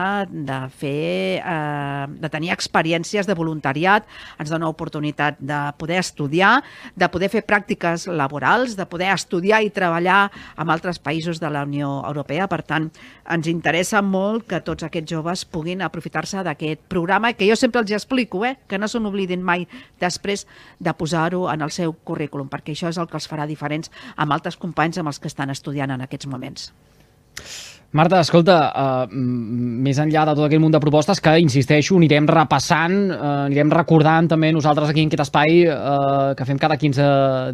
de 0.48 0.60
fer, 0.74 1.44
eh, 1.44 2.06
de 2.10 2.32
tenir 2.34 2.52
experiències 2.56 3.30
de 3.30 3.38
voluntariat, 3.38 4.08
ens 4.42 4.54
dona 4.54 4.70
oportunitat 4.72 5.38
de 5.40 5.60
poder 5.78 6.00
estudiar, 6.02 6.64
de 6.96 7.12
poder 7.14 7.30
fer 7.34 7.44
pràctiques 7.46 8.08
laborals, 8.10 8.76
de 8.78 8.88
poder 8.90 9.12
estudiar 9.14 9.62
i 9.64 9.74
treballar 9.74 10.32
amb 10.56 10.74
altres 10.74 11.00
països 11.00 11.42
de 11.44 11.52
la 11.54 11.66
Unió 11.68 12.02
Europea. 12.08 12.50
Per 12.50 12.64
tant, 12.66 12.90
ens 13.30 13.52
interessa 13.52 14.02
molt 14.02 14.48
que 14.50 14.64
tots 14.66 14.88
aquests 14.88 15.12
joves 15.12 15.46
puguin 15.46 15.84
aprofitar-se 15.86 16.42
d'aquest 16.48 16.82
programa 16.90 17.34
que 17.38 17.48
jo 17.50 17.56
sempre 17.60 17.84
els 17.84 17.94
explico, 17.94 18.46
eh? 18.46 18.56
que 18.68 18.80
no 18.80 18.88
s'ho 18.88 19.02
oblidin 19.18 19.42
mai 19.42 19.66
després 20.00 20.46
de 20.80 20.94
posar-ho 20.94 21.48
en 21.50 21.66
el 21.66 21.74
seu 21.74 21.94
currículum, 22.06 22.52
perquè 22.54 22.76
això 22.76 22.92
és 22.94 23.02
el 23.02 23.10
que 23.10 23.18
els 23.18 23.30
farà 23.30 23.50
diferents 23.50 23.92
amb 24.16 24.38
altres 24.38 24.60
companys 24.62 25.02
amb 25.02 25.10
els 25.10 25.20
que 25.20 25.32
estan 25.32 25.50
estudiant 25.50 25.92
en 25.92 26.06
aquests 26.06 26.30
moments. 26.30 26.72
Marta, 27.98 28.20
escolta, 28.22 28.56
uh, 28.78 29.06
més 29.10 29.98
enllà 29.98 30.22
de 30.28 30.34
tot 30.38 30.46
aquest 30.46 30.62
munt 30.62 30.74
de 30.76 30.82
propostes 30.84 31.18
que, 31.24 31.32
insisteixo, 31.42 31.96
anirem 31.98 32.28
repassant, 32.30 32.94
uh, 33.10 33.30
anirem 33.48 33.72
recordant 33.74 34.28
també 34.30 34.52
nosaltres 34.54 34.92
aquí 34.92 35.02
en 35.02 35.10
aquest 35.10 35.24
espai 35.24 35.64
uh, 35.66 36.36
que 36.38 36.46
fem 36.46 36.60
cada 36.62 36.78
15 36.78 37.08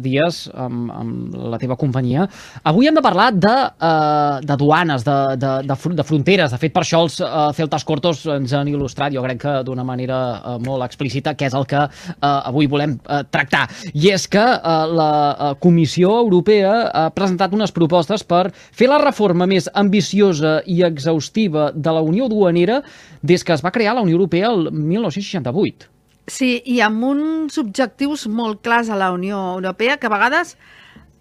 dies 0.04 0.42
amb, 0.52 0.90
amb 0.92 1.38
la 1.54 1.60
teva 1.62 1.78
companyia. 1.80 2.26
Avui 2.68 2.90
hem 2.90 2.98
de 2.98 3.04
parlar 3.06 3.30
de, 3.32 3.52
uh, 3.88 4.42
de 4.44 4.56
duanes, 4.60 5.06
de, 5.06 5.14
de, 5.40 5.54
de, 5.70 5.78
de 6.02 6.06
fronteres. 6.10 6.52
De 6.52 6.60
fet, 6.60 6.74
per 6.74 6.84
això 6.84 7.00
els 7.06 7.16
uh, 7.24 7.48
Celtas 7.56 7.88
Cortos 7.88 8.26
ens 8.36 8.52
han 8.52 8.68
il·lustrat, 8.68 9.16
jo 9.16 9.24
crec 9.24 9.40
que 9.46 9.56
d'una 9.64 9.86
manera 9.88 10.20
uh, 10.42 10.58
molt 10.66 10.84
explícita, 10.84 11.32
que 11.38 11.48
és 11.48 11.56
el 11.56 11.64
que 11.70 11.86
uh, 11.86 12.28
avui 12.34 12.68
volem 12.68 12.98
uh, 12.98 13.22
tractar. 13.32 13.64
I 13.94 14.12
és 14.18 14.28
que 14.28 14.44
uh, 14.44 14.84
la 14.92 15.54
Comissió 15.64 16.12
Europea 16.26 16.76
ha 16.92 17.08
presentat 17.16 17.56
unes 17.56 17.72
propostes 17.72 18.28
per 18.28 18.50
fer 18.52 18.92
la 18.92 19.00
reforma 19.00 19.48
més 19.48 19.72
ambiciosa 19.72 20.33
ambiciosa 20.34 20.62
i 20.66 20.82
exhaustiva 20.82 21.72
de 21.72 21.90
la 21.90 22.02
Unió 22.02 22.28
Duanera 22.28 22.82
des 23.22 23.44
que 23.44 23.52
es 23.52 23.62
va 23.62 23.70
crear 23.70 23.94
la 23.94 24.02
Unió 24.02 24.16
Europea 24.16 24.50
el 24.50 24.70
1968. 24.70 25.88
Sí, 26.26 26.62
i 26.64 26.80
amb 26.80 27.02
uns 27.04 27.58
objectius 27.58 28.26
molt 28.26 28.62
clars 28.62 28.88
a 28.88 28.96
la 28.96 29.12
Unió 29.12 29.54
Europea 29.54 29.98
que 29.98 30.06
a 30.06 30.10
vegades 30.10 30.56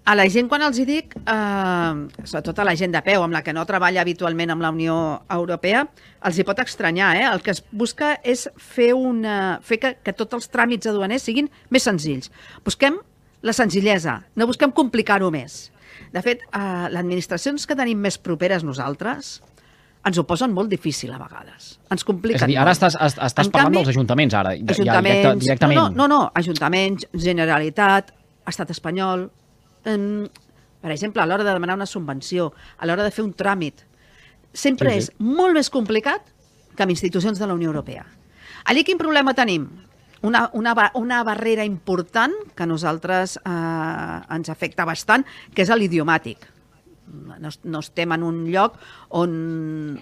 a 0.05 0.15
la 0.15 0.27
gent, 0.27 0.49
quan 0.49 0.61
els 0.61 0.77
hi 0.79 0.83
dic, 0.83 1.15
eh, 1.15 2.25
sobretot 2.25 2.59
a 2.59 2.63
la 2.65 2.75
gent 2.75 2.91
de 2.91 3.01
peu, 3.01 3.23
amb 3.23 3.33
la 3.33 3.41
que 3.41 3.53
no 3.53 3.63
treballa 3.65 4.01
habitualment 4.01 4.51
amb 4.51 4.61
la 4.61 4.71
Unió 4.71 5.23
Europea, 5.31 5.87
els 6.25 6.37
hi 6.37 6.43
pot 6.43 6.59
estranyar. 6.59 7.15
Eh? 7.15 7.23
El 7.23 7.41
que 7.41 7.51
es 7.51 7.63
busca 7.71 8.19
és 8.21 8.49
fer, 8.57 8.93
una, 8.93 9.59
fer 9.63 9.79
que, 9.79 9.95
que 10.03 10.11
tots 10.11 10.33
els 10.33 10.49
tràmits 10.51 10.87
aduaners 10.87 11.23
siguin 11.23 11.49
més 11.69 11.83
senzills. 11.83 12.31
Busquem 12.65 12.99
la 13.41 13.53
senzillesa, 13.53 14.23
no 14.35 14.47
busquem 14.47 14.71
complicar-ho 14.71 15.31
més. 15.31 15.71
De 16.13 16.21
fet, 16.21 16.43
eh, 16.45 16.59
les 16.93 16.99
administracions 17.01 17.65
que 17.67 17.75
tenim 17.75 17.99
més 17.99 18.19
properes 18.21 18.63
nosaltres, 18.63 19.39
ens 20.03 20.19
ho 20.19 20.25
posen 20.27 20.51
molt 20.53 20.69
difícil 20.69 21.13
a 21.15 21.17
vegades. 21.17 21.77
Ens 21.93 22.03
compliquen 22.05 22.41
És 22.41 22.45
a 22.45 22.49
dir, 22.51 22.57
ara 22.59 22.73
estàs, 22.75 22.97
estàs 22.99 23.49
parlant 23.49 23.71
canvi, 23.71 23.79
dels 23.79 23.93
ajuntaments, 23.95 24.35
ara, 24.35 24.51
ajuntaments, 24.57 24.89
ja 24.89 25.01
directe, 25.01 25.33
directament. 25.45 25.79
No, 25.79 25.87
no, 26.03 26.07
no, 26.11 26.19
ajuntaments, 26.35 27.07
Generalitat, 27.13 28.13
Estat 28.45 28.73
espanyol, 28.73 29.29
eh, 29.87 29.97
per 30.83 30.91
exemple, 30.91 31.21
a 31.23 31.25
l'hora 31.25 31.45
de 31.47 31.53
demanar 31.55 31.77
una 31.79 31.87
subvenció, 31.87 32.51
a 32.77 32.85
l'hora 32.85 33.05
de 33.05 33.11
fer 33.15 33.23
un 33.23 33.31
tràmit, 33.39 33.85
sempre 34.51 34.91
sí, 34.91 35.05
sí. 35.05 35.13
és 35.13 35.37
molt 35.39 35.55
més 35.55 35.69
complicat 35.71 36.27
que 36.75 36.83
amb 36.83 36.91
institucions 36.91 37.39
de 37.39 37.47
la 37.47 37.55
Unió 37.55 37.71
Europea. 37.71 38.03
Allí 38.65 38.83
quin 38.83 38.99
problema 38.99 39.33
tenim? 39.33 39.69
Una, 40.23 40.49
una, 40.53 40.73
una 40.95 41.19
barrera 41.27 41.65
important 41.67 42.31
que 42.55 42.63
a 42.63 42.67
nosaltres 42.69 43.35
eh, 43.43 44.19
ens 44.31 44.49
afecta 44.49 44.85
bastant, 44.87 45.25
que 45.51 45.65
és 45.65 45.71
l'idiomàtic. 45.75 46.52
No, 47.13 47.51
no 47.63 47.83
estem 47.83 48.11
en 48.15 48.23
un 48.25 48.43
lloc 48.49 48.79
on 49.19 49.33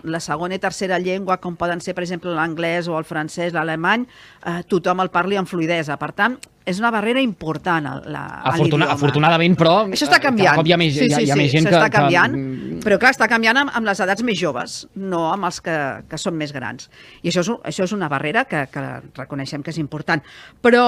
la 0.03 0.21
segona 0.23 0.55
i 0.55 0.63
tercera 0.63 0.99
llengua, 1.01 1.37
com 1.43 1.57
poden 1.59 1.83
ser, 1.83 1.95
per 1.97 2.05
exemple, 2.05 2.33
l'anglès 2.35 2.87
o 2.87 2.97
el 2.99 3.07
francès, 3.07 3.53
l'alemany, 3.53 4.07
eh, 4.45 4.61
tothom 4.71 5.03
el 5.03 5.11
parli 5.13 5.39
amb 5.39 5.49
fluidesa. 5.49 5.99
Per 5.99 6.11
tant, 6.15 6.39
és 6.65 6.79
una 6.79 6.91
barrera 6.93 7.21
important 7.23 7.87
la, 8.05 8.21
Afortuna, 8.51 8.87
afortunadament, 8.93 9.55
però... 9.57 9.73
Això 9.89 10.05
està 10.05 10.19
canviant. 10.21 10.51
Cada 10.51 10.61
cop 10.61 10.69
hi 10.69 10.75
ha 10.75 10.77
més, 10.79 10.93
sí, 10.93 11.07
sí, 11.07 11.09
hi 11.09 11.15
ha, 11.15 11.21
hi 11.25 11.31
ha 11.33 11.37
més 11.39 11.53
gent 11.53 11.67
que... 11.67 11.73
Està 11.73 11.89
canviant, 11.93 12.35
que... 12.37 12.81
però 12.85 12.99
clar, 13.01 13.13
està 13.15 13.27
canviant 13.31 13.61
amb, 13.63 13.73
amb 13.79 13.89
les 13.89 14.01
edats 14.05 14.25
més 14.27 14.37
joves, 14.37 14.77
no 15.01 15.23
amb 15.31 15.49
els 15.49 15.57
que, 15.65 15.77
que 16.09 16.19
són 16.21 16.37
més 16.37 16.53
grans. 16.53 16.91
I 17.23 17.31
això 17.31 17.43
és, 17.45 17.51
això 17.71 17.87
és 17.89 17.95
una 17.97 18.09
barrera 18.13 18.45
que, 18.49 18.67
que 18.73 18.85
reconeixem 19.17 19.65
que 19.65 19.73
és 19.73 19.81
important. 19.81 20.21
Però 20.61 20.83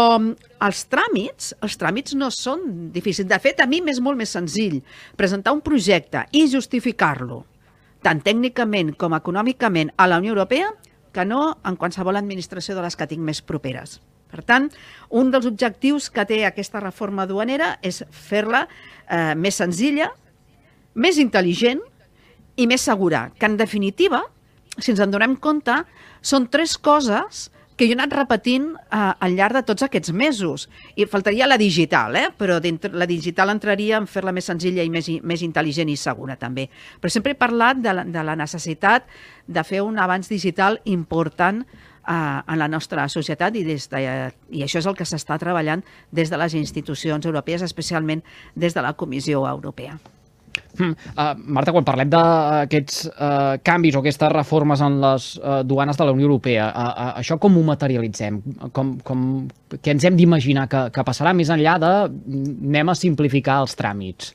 els 0.64 0.86
tràmits, 0.92 1.52
els 1.64 1.76
tràmits 1.80 2.16
no 2.16 2.30
són 2.32 2.92
difícils. 2.94 3.28
De 3.30 3.40
fet, 3.44 3.60
a 3.60 3.68
mi 3.68 3.82
m'és 3.84 4.00
molt 4.04 4.20
més 4.20 4.32
senzill 4.36 4.80
presentar 5.20 5.54
un 5.56 5.62
projecte 5.66 6.26
i 6.32 6.46
justificar-lo, 6.52 7.44
tant 8.04 8.24
tècnicament 8.24 8.94
com 9.00 9.16
econòmicament, 9.18 9.94
a 9.98 10.08
la 10.08 10.20
Unió 10.24 10.34
Europea, 10.36 10.72
que 11.14 11.26
no 11.26 11.54
en 11.68 11.78
qualsevol 11.78 12.18
administració 12.18 12.76
de 12.76 12.84
les 12.86 12.98
que 12.98 13.08
tinc 13.08 13.22
més 13.24 13.44
properes. 13.46 14.00
Per 14.34 14.42
tant, 14.42 14.66
un 15.14 15.30
dels 15.30 15.46
objectius 15.46 16.10
que 16.10 16.26
té 16.26 16.40
aquesta 16.48 16.82
reforma 16.82 17.28
duanera 17.30 17.76
és 17.86 18.02
fer-la 18.10 18.66
eh, 18.66 19.36
més 19.38 19.60
senzilla, 19.62 20.10
més 20.96 21.20
intel·ligent 21.22 21.84
i 22.58 22.66
més 22.70 22.82
segura, 22.82 23.28
que 23.38 23.46
en 23.46 23.60
definitiva, 23.60 24.24
si 24.80 24.94
ens 24.94 25.04
en 25.06 25.14
donem 25.14 25.36
compte, 25.38 25.84
són 26.26 26.48
tres 26.50 26.80
coses 26.82 27.50
que 27.54 27.54
jo 27.80 27.94
he 27.94 27.98
anat 27.98 28.14
repetint 28.14 28.68
eh, 28.76 28.98
al 28.98 29.38
llarg 29.38 29.58
de 29.58 29.64
tots 29.66 29.86
aquests 29.86 30.14
mesos. 30.14 30.68
I 30.96 31.08
faltaria 31.10 31.48
la 31.50 31.58
digital, 31.58 32.16
eh? 32.20 32.28
però 32.38 32.60
la 32.94 33.08
digital 33.10 33.54
entraria 33.54 33.98
en 33.98 34.08
fer-la 34.08 34.34
més 34.36 34.50
senzilla 34.50 34.86
i 34.86 34.92
més, 34.94 35.10
més 35.24 35.42
intel·ligent 35.46 35.90
i 35.90 35.98
segura, 35.98 36.38
també. 36.40 36.68
Però 37.02 37.12
sempre 37.12 37.34
he 37.34 37.40
parlat 37.40 37.82
de 37.82 37.96
la, 37.96 38.06
de 38.06 38.24
la 38.24 38.38
necessitat 38.40 39.10
de 39.48 39.66
fer 39.66 39.82
un 39.84 39.98
avanç 40.00 40.30
digital 40.30 40.80
important 40.86 41.64
eh, 42.08 42.14
en 42.14 42.60
la 42.60 42.70
nostra 42.70 43.08
societat 43.10 43.56
i, 43.58 43.66
des 43.68 43.90
de, 43.92 44.04
i 44.52 44.66
això 44.66 44.82
és 44.82 44.90
el 44.90 44.98
que 44.98 45.08
s'està 45.08 45.40
treballant 45.42 45.84
des 46.12 46.30
de 46.30 46.40
les 46.40 46.58
institucions 46.60 47.26
europees, 47.26 47.66
especialment 47.66 48.24
des 48.56 48.74
de 48.74 48.86
la 48.86 48.94
Comissió 48.94 49.48
Europea. 49.50 49.98
Hmm. 50.78 50.94
Uh, 51.14 51.34
Marta, 51.54 51.74
quan 51.76 51.86
parlem 51.86 52.10
d'aquests 52.10 53.04
uh, 53.12 53.56
canvis 53.66 53.98
o 53.98 54.02
aquestes 54.02 54.32
reformes 54.34 54.82
en 54.82 55.00
les 55.04 55.28
uh, 55.38 55.62
duanes 55.66 56.00
de 56.00 56.08
la 56.08 56.14
Unió 56.16 56.26
Europea, 56.30 56.70
uh, 56.70 56.86
uh, 56.90 57.12
això 57.22 57.38
com 57.42 57.58
ho 57.58 57.66
materialitzem? 57.68 58.40
Com, 58.74 58.96
com, 59.06 59.26
què 59.76 59.94
ens 59.94 60.06
hem 60.10 60.18
d'imaginar 60.18 60.66
que, 60.72 60.88
que 60.94 61.06
passarà 61.06 61.36
més 61.38 61.54
enllà 61.54 61.78
de 61.82 61.94
anem 62.08 62.90
a 62.90 62.98
simplificar 62.98 63.62
els 63.66 63.78
tràmits? 63.78 64.34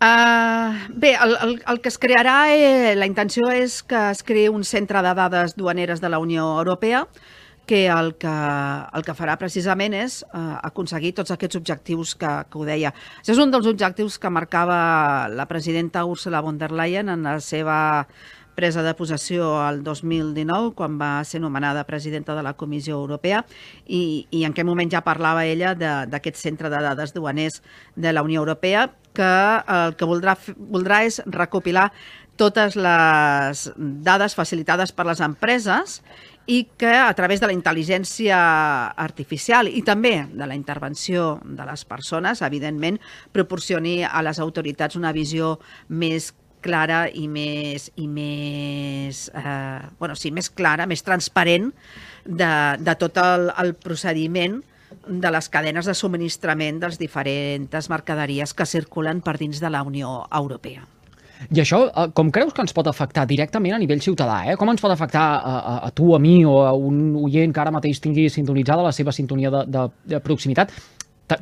Uh, 0.00 0.76
bé, 0.96 1.12
el, 1.20 1.34
el, 1.44 1.58
el 1.68 1.80
que 1.84 1.90
es 1.92 1.98
crearà, 2.00 2.38
eh, 2.56 2.94
la 2.96 3.08
intenció 3.08 3.50
és 3.52 3.82
que 3.84 4.06
es 4.14 4.22
creï 4.24 4.48
un 4.48 4.64
centre 4.64 5.02
de 5.04 5.12
dades 5.16 5.52
duaneres 5.60 6.00
de 6.00 6.08
la 6.08 6.20
Unió 6.22 6.46
Europea 6.62 7.02
que 7.70 7.86
el 7.86 8.16
que, 8.18 8.30
el 8.98 9.04
que 9.06 9.14
farà 9.14 9.36
precisament 9.38 9.94
és 9.94 10.16
uh, 10.26 10.56
aconseguir 10.66 11.12
tots 11.14 11.30
aquests 11.30 11.60
objectius 11.60 12.16
que, 12.18 12.32
que 12.50 12.58
ho 12.58 12.64
deia. 12.66 12.90
Això 13.20 13.36
és 13.36 13.42
un 13.44 13.52
dels 13.54 13.68
objectius 13.70 14.16
que 14.18 14.32
marcava 14.34 14.80
la 15.30 15.46
presidenta 15.46 16.02
Ursula 16.02 16.42
von 16.42 16.58
der 16.58 16.72
Leyen 16.74 17.12
en 17.14 17.22
la 17.28 17.36
seva 17.38 17.78
presa 18.58 18.82
de 18.82 18.96
possessió 18.98 19.52
al 19.62 19.84
2019, 19.86 20.74
quan 20.74 20.98
va 20.98 21.12
ser 21.24 21.38
nomenada 21.40 21.86
presidenta 21.86 22.34
de 22.34 22.42
la 22.42 22.56
Comissió 22.58 22.98
Europea, 22.98 23.44
i, 23.86 24.26
i 24.34 24.42
en 24.44 24.56
què 24.56 24.66
moment 24.66 24.90
ja 24.90 25.04
parlava 25.06 25.46
ella 25.46 25.76
d'aquest 25.78 26.42
centre 26.42 26.74
de 26.74 26.82
dades 26.82 27.14
duaners 27.14 27.62
de 27.94 28.12
la 28.12 28.26
Unió 28.26 28.42
Europea, 28.42 28.88
que 29.16 29.30
el 29.76 29.94
que 29.98 30.08
voldrà, 30.08 30.36
voldrà 30.56 31.02
és 31.08 31.20
recopilar 31.26 31.90
totes 32.40 32.76
les 32.78 33.66
dades 33.76 34.34
facilitades 34.36 34.94
per 34.96 35.04
les 35.08 35.20
empreses 35.20 36.00
i 36.50 36.64
que 36.80 36.90
a 36.96 37.12
través 37.14 37.42
de 37.42 37.50
la 37.50 37.54
intel·ligència 37.54 38.38
artificial 38.96 39.68
i 39.68 39.82
també 39.86 40.14
de 40.32 40.48
la 40.48 40.56
intervenció 40.56 41.38
de 41.44 41.66
les 41.68 41.84
persones, 41.84 42.40
evidentment, 42.42 42.98
proporcioni 43.36 44.00
a 44.08 44.22
les 44.24 44.40
autoritats 44.40 44.96
una 44.96 45.12
visió 45.12 45.58
més 45.88 46.32
clara 46.64 47.04
i 47.12 47.26
més, 47.28 47.90
i 47.96 48.08
més, 48.08 49.28
eh, 49.34 49.80
bueno, 50.00 50.16
sí, 50.16 50.32
més 50.32 50.50
clara, 50.50 50.88
més 50.88 51.04
transparent 51.04 51.70
de, 52.24 52.52
de 52.80 52.96
tot 53.00 53.20
el, 53.20 53.48
el 53.62 53.74
procediment 53.80 54.60
de 55.06 55.30
les 55.30 55.48
cadenes 55.48 55.86
de 55.86 55.94
subministrament 55.94 56.80
dels 56.82 56.98
diferents 56.98 57.90
mercaderies 57.90 58.54
que 58.54 58.66
circulen 58.66 59.20
per 59.24 59.36
dins 59.38 59.60
de 59.60 59.70
la 59.70 59.82
Unió 59.86 60.24
Europea. 60.30 60.86
I 61.48 61.62
això, 61.62 61.86
eh, 61.88 62.10
com 62.12 62.30
creus 62.30 62.52
que 62.52 62.60
ens 62.60 62.74
pot 62.76 62.86
afectar 62.86 63.24
directament 63.26 63.74
a 63.74 63.80
nivell 63.80 64.02
ciutadà? 64.04 64.42
Eh? 64.50 64.56
Com 64.60 64.68
ens 64.68 64.82
pot 64.82 64.92
afectar 64.92 65.22
a, 65.40 65.54
a, 65.56 65.74
a 65.88 65.90
tu, 65.90 66.14
a 66.14 66.18
mi 66.20 66.44
o 66.44 66.58
a 66.66 66.72
un 66.76 67.16
oient 67.16 67.54
que 67.54 67.62
ara 67.62 67.72
mateix 67.72 68.00
tingui 68.00 68.28
sintonitzada 68.28 68.84
la 68.84 68.92
seva 68.92 69.12
sintonia 69.12 69.50
de, 69.50 69.64
de, 69.66 69.86
de 70.14 70.20
proximitat? 70.20 70.74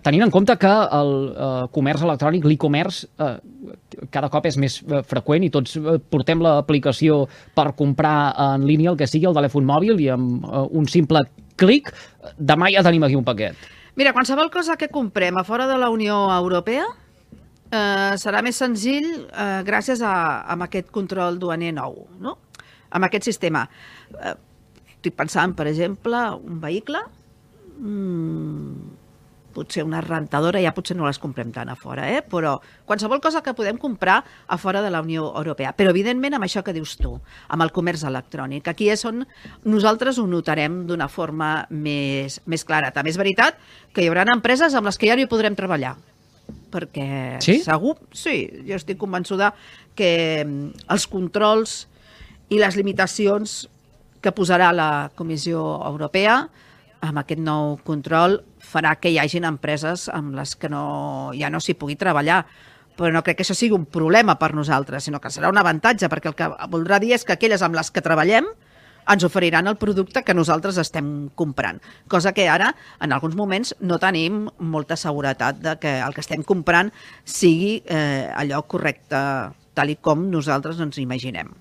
Tenint 0.04 0.24
en 0.26 0.32
compte 0.34 0.56
que 0.60 0.74
el 0.98 1.12
eh, 1.30 1.64
comerç 1.74 2.04
electrònic, 2.06 2.46
l'e-commerce, 2.48 3.08
eh, 3.18 3.34
cada 4.14 4.30
cop 4.32 4.46
és 4.48 4.58
més 4.60 4.78
eh, 4.82 5.02
freqüent 5.06 5.46
i 5.46 5.50
tots 5.54 5.76
eh, 5.78 5.96
portem 6.10 6.42
l'aplicació 6.44 7.24
per 7.56 7.70
comprar 7.78 8.32
en 8.48 8.66
línia 8.68 8.92
el 8.92 9.00
que 9.00 9.08
sigui 9.10 9.28
el 9.30 9.36
telèfon 9.36 9.66
mòbil 9.68 10.00
i 10.04 10.10
amb 10.14 10.44
eh, 10.44 10.64
un 10.78 10.88
simple 10.90 11.24
clic, 11.58 11.92
demà 12.38 12.70
ja 12.74 12.84
tenim 12.86 13.06
aquí 13.06 13.18
un 13.18 13.26
paquet. 13.26 13.56
Mira, 13.98 14.12
qualsevol 14.14 14.52
cosa 14.54 14.76
que 14.78 14.92
comprem 14.94 15.40
a 15.40 15.44
fora 15.44 15.66
de 15.66 15.78
la 15.78 15.90
Unió 15.90 16.28
Europea 16.30 16.86
eh, 17.72 18.14
serà 18.20 18.42
més 18.46 18.60
senzill 18.60 19.08
eh, 19.26 19.62
gràcies 19.66 20.02
a, 20.04 20.44
a 20.46 20.58
aquest 20.68 20.92
control 20.94 21.40
duaner 21.42 21.72
nou, 21.76 22.04
no? 22.22 22.38
amb 22.94 23.08
aquest 23.08 23.26
sistema. 23.28 23.66
Eh, 24.14 24.36
estic 24.98 25.16
pensant, 25.18 25.54
per 25.54 25.68
exemple, 25.70 26.20
un 26.38 26.62
vehicle, 26.62 27.02
mm, 27.78 28.97
potser 29.58 29.84
una 29.86 30.00
rentadora, 30.04 30.62
ja 30.62 30.72
potser 30.76 30.96
no 30.96 31.08
les 31.08 31.18
comprem 31.18 31.50
tant 31.54 31.68
a 31.68 31.76
fora, 31.78 32.06
eh? 32.14 32.22
però 32.22 32.56
qualsevol 32.88 33.20
cosa 33.24 33.42
que 33.42 33.56
podem 33.58 33.78
comprar 33.80 34.20
a 34.22 34.58
fora 34.58 34.82
de 34.84 34.92
la 34.94 35.02
Unió 35.04 35.28
Europea. 35.36 35.74
Però, 35.76 35.92
evidentment, 35.92 36.38
amb 36.38 36.46
això 36.46 36.62
que 36.64 36.74
dius 36.76 36.96
tu, 37.00 37.16
amb 37.48 37.66
el 37.66 37.72
comerç 37.74 38.04
electrònic, 38.08 38.70
aquí 38.70 38.90
és 38.92 39.04
on 39.08 39.24
nosaltres 39.66 40.18
ho 40.18 40.26
notarem 40.30 40.84
d'una 40.88 41.10
forma 41.10 41.66
més, 41.70 42.40
més 42.46 42.64
clara. 42.64 42.92
També 42.94 43.12
és 43.12 43.20
veritat 43.20 43.58
que 43.92 44.04
hi 44.04 44.10
haurà 44.10 44.26
empreses 44.32 44.76
amb 44.78 44.90
les 44.90 44.98
que 44.98 45.10
ja 45.10 45.16
no 45.18 45.24
hi 45.24 45.30
podrem 45.30 45.56
treballar, 45.58 45.96
perquè 46.72 47.38
sí? 47.44 47.58
segur, 47.64 47.96
sí, 48.12 48.42
jo 48.68 48.76
estic 48.78 49.00
convençuda 49.00 49.52
que 49.98 50.44
mm, 50.44 50.86
els 50.94 51.08
controls 51.10 51.80
i 52.48 52.60
les 52.60 52.78
limitacions 52.78 53.66
que 54.22 54.32
posarà 54.34 54.70
la 54.74 55.10
Comissió 55.16 55.60
Europea 55.86 56.40
amb 57.04 57.20
aquest 57.20 57.40
nou 57.42 57.76
control 57.86 58.40
farà 58.60 58.96
que 59.00 59.10
hi 59.12 59.18
hagin 59.18 59.46
empreses 59.48 60.08
amb 60.12 60.34
les 60.38 60.54
que 60.56 60.70
no, 60.72 61.30
ja 61.36 61.50
no 61.50 61.60
s'hi 61.60 61.76
pugui 61.78 61.96
treballar 61.96 62.44
però 62.98 63.12
no 63.14 63.22
crec 63.22 63.38
que 63.38 63.44
això 63.46 63.54
sigui 63.54 63.76
un 63.76 63.84
problema 63.86 64.34
per 64.40 64.50
nosaltres, 64.58 65.04
sinó 65.06 65.20
que 65.22 65.30
serà 65.30 65.52
un 65.52 65.60
avantatge, 65.60 66.08
perquè 66.10 66.32
el 66.32 66.34
que 66.34 66.48
voldrà 66.72 66.98
dir 66.98 67.12
és 67.14 67.22
que 67.24 67.36
aquelles 67.36 67.62
amb 67.62 67.78
les 67.78 67.92
que 67.94 68.02
treballem 68.02 68.48
ens 69.08 69.24
oferiran 69.24 69.70
el 69.70 69.78
producte 69.80 70.24
que 70.24 70.34
nosaltres 70.34 70.80
estem 70.82 71.30
comprant. 71.38 71.78
Cosa 72.10 72.34
que 72.36 72.48
ara, 72.50 72.74
en 73.00 73.14
alguns 73.14 73.38
moments, 73.38 73.74
no 73.80 74.00
tenim 74.02 74.48
molta 74.58 74.98
seguretat 75.00 75.62
de 75.62 75.78
que 75.80 75.94
el 76.00 76.16
que 76.16 76.24
estem 76.26 76.42
comprant 76.42 76.92
sigui 77.24 77.78
eh, 77.86 78.28
allò 78.34 78.64
correcte, 78.66 79.22
tal 79.78 79.94
i 79.94 79.96
com 80.02 80.28
nosaltres 80.34 80.82
ens 80.82 81.00
imaginem. 81.00 81.54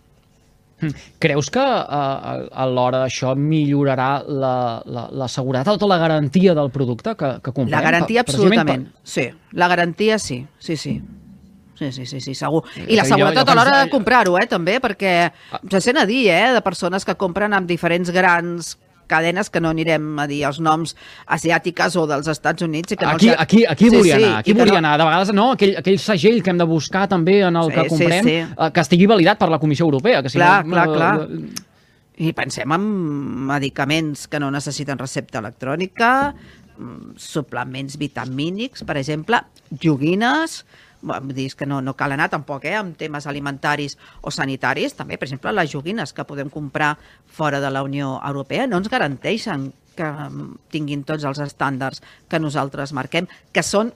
Hm. 0.79 0.93
Creus 1.17 1.49
que 1.49 1.61
uh, 1.63 2.47
alhora 2.53 3.03
això 3.07 3.33
millorarà 3.33 4.21
la, 4.29 4.55
la, 4.85 5.07
la 5.09 5.27
seguretat 5.31 5.81
o 5.81 5.89
la 5.89 5.97
garantia 5.97 6.53
del 6.57 6.69
producte 6.73 7.15
que, 7.17 7.31
que 7.41 7.53
comprem? 7.53 7.73
La 7.73 7.81
garantia 7.81 8.21
absolutament, 8.21 8.89
per... 8.91 9.09
sí. 9.09 9.29
La 9.57 9.69
garantia 9.71 10.19
sí, 10.21 10.43
sí, 10.59 10.77
sí. 10.77 10.99
Sí, 11.77 11.91
sí, 11.91 12.07
sí, 12.09 12.19
sí, 12.21 12.33
segur. 12.33 12.63
I 12.89 12.95
la 12.97 13.05
seguretat 13.05 13.49
a 13.49 13.53
l'hora 13.53 13.83
de 13.83 13.89
comprar-ho, 13.91 14.33
eh, 14.41 14.47
també, 14.49 14.79
perquè 14.81 15.11
ah. 15.29 15.59
se 15.69 15.81
sent 15.85 15.99
a 16.01 16.07
dir, 16.09 16.23
eh, 16.33 16.53
de 16.55 16.61
persones 16.65 17.05
que 17.05 17.13
compren 17.21 17.53
amb 17.53 17.69
diferents 17.69 18.09
grans 18.13 18.75
cadenes 19.09 19.49
que 19.49 19.61
no 19.63 19.71
anirem 19.73 20.19
a 20.19 20.27
dir 20.29 20.43
els 20.49 20.59
noms 20.63 20.95
asiàtiques 21.37 21.95
o 21.99 22.05
dels 22.09 22.27
Estats 22.31 22.65
Units. 22.65 22.93
I 22.93 22.99
que 22.99 23.07
no 23.07 23.15
aquí, 23.15 23.29
aquí, 23.31 23.63
aquí 23.65 23.89
sí, 23.89 23.95
volia 23.95 24.17
sí, 24.17 24.23
anar, 24.23 24.41
aquí 24.43 24.55
volia 24.57 24.73
no... 24.73 24.81
anar. 24.83 24.95
De 25.01 25.07
vegades, 25.09 25.33
no, 25.35 25.47
aquell, 25.55 25.75
aquell 25.81 25.99
segell 26.03 26.41
que 26.43 26.53
hem 26.53 26.61
de 26.61 26.67
buscar 26.69 27.07
també 27.11 27.39
en 27.47 27.59
el 27.59 27.71
sí, 27.71 27.75
que 27.77 27.87
comprem, 27.93 28.27
sí, 28.27 28.35
sí. 28.35 28.57
Eh, 28.57 28.69
que 28.75 28.85
estigui 28.85 29.09
validat 29.09 29.41
per 29.41 29.49
la 29.53 29.61
Comissió 29.63 29.87
Europea. 29.87 30.21
Que 30.25 30.33
si 30.33 30.41
clar, 30.41 30.61
no, 30.65 30.75
clar, 30.75 30.87
clar. 30.93 31.65
I 32.17 32.31
pensem 32.33 32.71
en 32.73 32.85
medicaments 33.51 34.25
que 34.31 34.39
no 34.41 34.49
necessiten 34.53 34.97
recepta 34.97 35.37
electrònica, 35.43 36.11
mm, 36.33 37.15
suplements 37.21 37.97
vitamínics, 38.01 38.83
per 38.87 38.97
exemple, 38.97 39.43
joguines, 39.83 40.63
vull 41.01 41.33
dir, 41.35 41.49
que 41.57 41.67
no, 41.69 41.81
no 41.81 41.95
cal 41.97 42.15
anar 42.15 42.29
tampoc 42.33 42.65
eh, 42.65 42.75
amb 42.77 42.97
temes 42.97 43.27
alimentaris 43.29 43.97
o 44.21 44.33
sanitaris, 44.33 44.95
també, 44.97 45.17
per 45.17 45.27
exemple, 45.29 45.53
les 45.53 45.71
joguines 45.71 46.13
que 46.13 46.25
podem 46.27 46.49
comprar 46.49 46.95
fora 47.25 47.61
de 47.63 47.71
la 47.71 47.83
Unió 47.85 48.17
Europea 48.25 48.67
no 48.67 48.81
ens 48.81 48.89
garanteixen 48.89 49.71
que 49.97 50.11
tinguin 50.73 51.03
tots 51.07 51.25
els 51.25 51.41
estàndards 51.41 52.03
que 52.29 52.39
nosaltres 52.39 52.93
marquem, 52.93 53.29
que 53.51 53.65
són, 53.65 53.91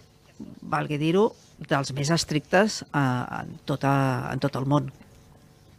valgui 0.61 0.97
dir-ho, 1.01 1.29
dels 1.69 1.93
més 1.93 2.09
estrictes 2.09 2.81
eh, 2.87 2.97
en, 2.97 3.55
tota, 3.69 3.93
en 4.33 4.41
tot 4.41 4.57
el 4.57 4.65
món. 4.69 4.89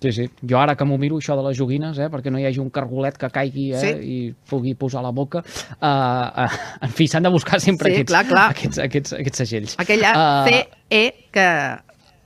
Sí, 0.03 0.11
sí. 0.11 0.25
Jo 0.51 0.59
ara 0.59 0.75
que 0.75 0.87
m'ho 0.87 0.97
miro, 0.99 1.21
això 1.23 1.37
de 1.39 1.45
les 1.47 1.59
joguines, 1.59 1.99
eh, 2.03 2.09
perquè 2.11 2.31
no 2.35 2.41
hi 2.41 2.47
hagi 2.49 2.59
un 2.59 2.73
cargolet 2.75 3.19
que 3.21 3.31
caigui 3.31 3.69
eh, 3.71 3.83
sí. 3.83 3.93
i 4.03 4.17
pugui 4.51 4.75
posar 4.79 4.99
a 4.99 5.07
la 5.07 5.13
boca, 5.15 5.45
uh, 5.45 5.87
uh, 5.87 6.57
en 6.83 6.95
fi, 6.97 7.07
s'han 7.11 7.29
de 7.29 7.31
buscar 7.31 7.61
sempre 7.63 7.93
sí, 7.93 8.01
aquests, 8.01 8.11
clar, 8.11 8.25
clar. 8.27 8.49
Aquests, 8.57 8.83
aquests, 8.83 9.15
aquests 9.21 9.43
segells. 9.45 9.77
Aquella 9.83 10.11
uh, 10.19 10.51
CE 10.93 11.31
que 11.33 11.49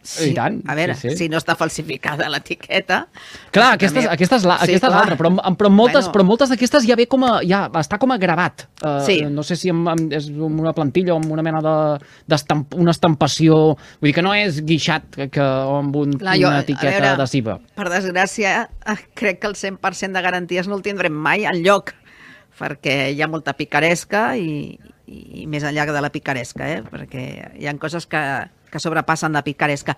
Sí, 0.07 0.31
I 0.31 0.35
tant. 0.37 0.61
A 0.71 0.77
veure, 0.79 0.95
sí, 0.95 1.11
sí. 1.11 1.17
si 1.19 1.27
no 1.27 1.41
està 1.41 1.57
falsificada 1.59 2.29
l'etiqueta... 2.31 3.01
Clar, 3.51 3.73
aquesta 3.75 3.99
és, 4.05 4.07
aquesta 4.13 4.39
és 4.39 4.45
l'altra, 4.47 4.69
sí, 4.71 4.77
és 4.79 4.85
però, 5.19 5.33
però 5.59 5.71
moltes, 5.73 6.07
bueno. 6.07 6.13
però 6.15 6.27
moltes 6.29 6.53
d'aquestes 6.53 6.87
ja 6.87 6.95
ve 6.99 7.09
com 7.11 7.25
a... 7.27 7.33
Ja, 7.43 7.65
està 7.81 7.99
com 7.99 8.15
a 8.15 8.19
gravat. 8.23 8.69
Uh, 8.79 9.01
sí. 9.03 9.19
No 9.33 9.43
sé 9.47 9.59
si 9.59 9.73
amb, 9.75 9.91
amb, 9.91 10.15
és 10.15 10.31
amb 10.31 10.63
una 10.63 10.71
plantilla 10.77 11.17
o 11.17 11.19
amb 11.19 11.35
una 11.35 11.43
mena 11.43 11.65
de, 11.65 11.75
estamp, 12.39 12.79
una 12.79 12.95
estampació... 12.95 13.59
Vull 13.99 14.13
dir 14.13 14.15
que 14.21 14.27
no 14.29 14.37
és 14.39 14.63
guixat 14.69 15.11
que, 15.19 15.27
que, 15.35 15.43
o 15.43 15.81
amb 15.81 15.99
un, 16.05 16.15
Clar, 16.23 16.39
jo, 16.39 16.55
una 16.55 16.63
etiqueta 16.63 16.95
veure, 17.01 17.13
adhesiva. 17.17 17.59
Per 17.75 17.91
desgràcia, 17.91 18.57
eh, 18.87 18.99
crec 19.19 19.43
que 19.43 19.51
el 19.51 19.59
100% 19.59 20.15
de 20.15 20.27
garanties 20.31 20.71
no 20.71 20.79
el 20.79 20.87
tindrem 20.87 21.19
mai 21.27 21.51
al 21.51 21.65
lloc 21.67 21.97
perquè 22.57 23.11
hi 23.11 23.19
ha 23.21 23.29
molta 23.29 23.53
picaresca 23.59 24.31
i, 24.39 24.79
i 25.07 25.47
més 25.51 25.65
enllà 25.67 25.87
de 25.89 26.03
la 26.03 26.13
picaresca, 26.13 26.69
eh? 26.69 26.83
perquè 26.83 27.25
hi 27.59 27.67
ha 27.67 27.75
coses 27.79 28.07
que, 28.11 28.21
que 28.71 28.81
sobrepassen 28.83 29.37
la 29.37 29.45
picaresca. 29.47 29.97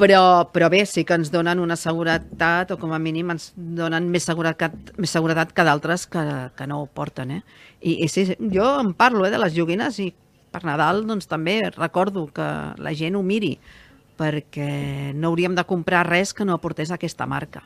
Però, 0.00 0.48
però 0.52 0.68
bé, 0.72 0.84
sí 0.86 1.04
que 1.08 1.16
ens 1.18 1.32
donen 1.32 1.62
una 1.62 1.76
seguretat, 1.76 2.74
o 2.74 2.78
com 2.80 2.92
a 2.92 3.00
mínim 3.02 3.32
ens 3.34 3.50
donen 3.56 4.10
més 4.12 4.26
seguretat, 4.28 4.74
més 5.00 5.12
seguretat 5.12 5.54
que 5.56 5.66
d'altres 5.66 6.06
que, 6.10 6.24
que 6.56 6.68
no 6.68 6.82
ho 6.82 6.86
porten. 6.86 7.38
Eh? 7.38 7.42
I, 7.80 8.02
I 8.04 8.10
sí, 8.12 8.26
jo 8.52 8.68
em 8.80 8.92
parlo 8.96 9.26
eh, 9.26 9.32
de 9.32 9.40
les 9.40 9.56
joguines 9.56 10.00
i 10.02 10.12
per 10.52 10.64
Nadal 10.68 11.06
doncs, 11.08 11.26
també 11.30 11.60
recordo 11.72 12.26
que 12.34 12.48
la 12.76 12.92
gent 12.96 13.16
ho 13.16 13.22
miri, 13.24 13.56
perquè 14.20 15.12
no 15.16 15.30
hauríem 15.32 15.56
de 15.56 15.64
comprar 15.64 16.04
res 16.06 16.34
que 16.36 16.44
no 16.44 16.58
aportés 16.58 16.92
aquesta 16.92 17.26
marca. 17.26 17.64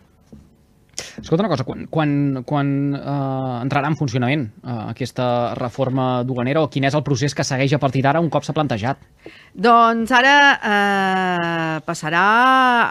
Escolta 0.96 1.44
una 1.44 1.50
cosa, 1.50 1.64
quan, 1.64 1.86
quan, 1.92 2.10
quan 2.48 2.72
uh, 2.96 3.60
entrarà 3.62 3.90
en 3.90 3.96
funcionament 3.98 4.46
uh, 4.62 4.88
aquesta 4.92 5.54
reforma 5.58 6.22
duanera 6.24 6.62
o 6.64 6.70
quin 6.72 6.88
és 6.88 6.96
el 6.96 7.04
procés 7.06 7.36
que 7.36 7.44
segueix 7.44 7.74
a 7.76 7.80
partir 7.82 8.04
d'ara 8.06 8.22
un 8.22 8.30
cop 8.32 8.46
s'ha 8.46 8.56
plantejat? 8.56 9.00
Doncs 9.56 10.12
ara 10.12 10.34
eh, 10.56 11.76
passarà 11.86 12.26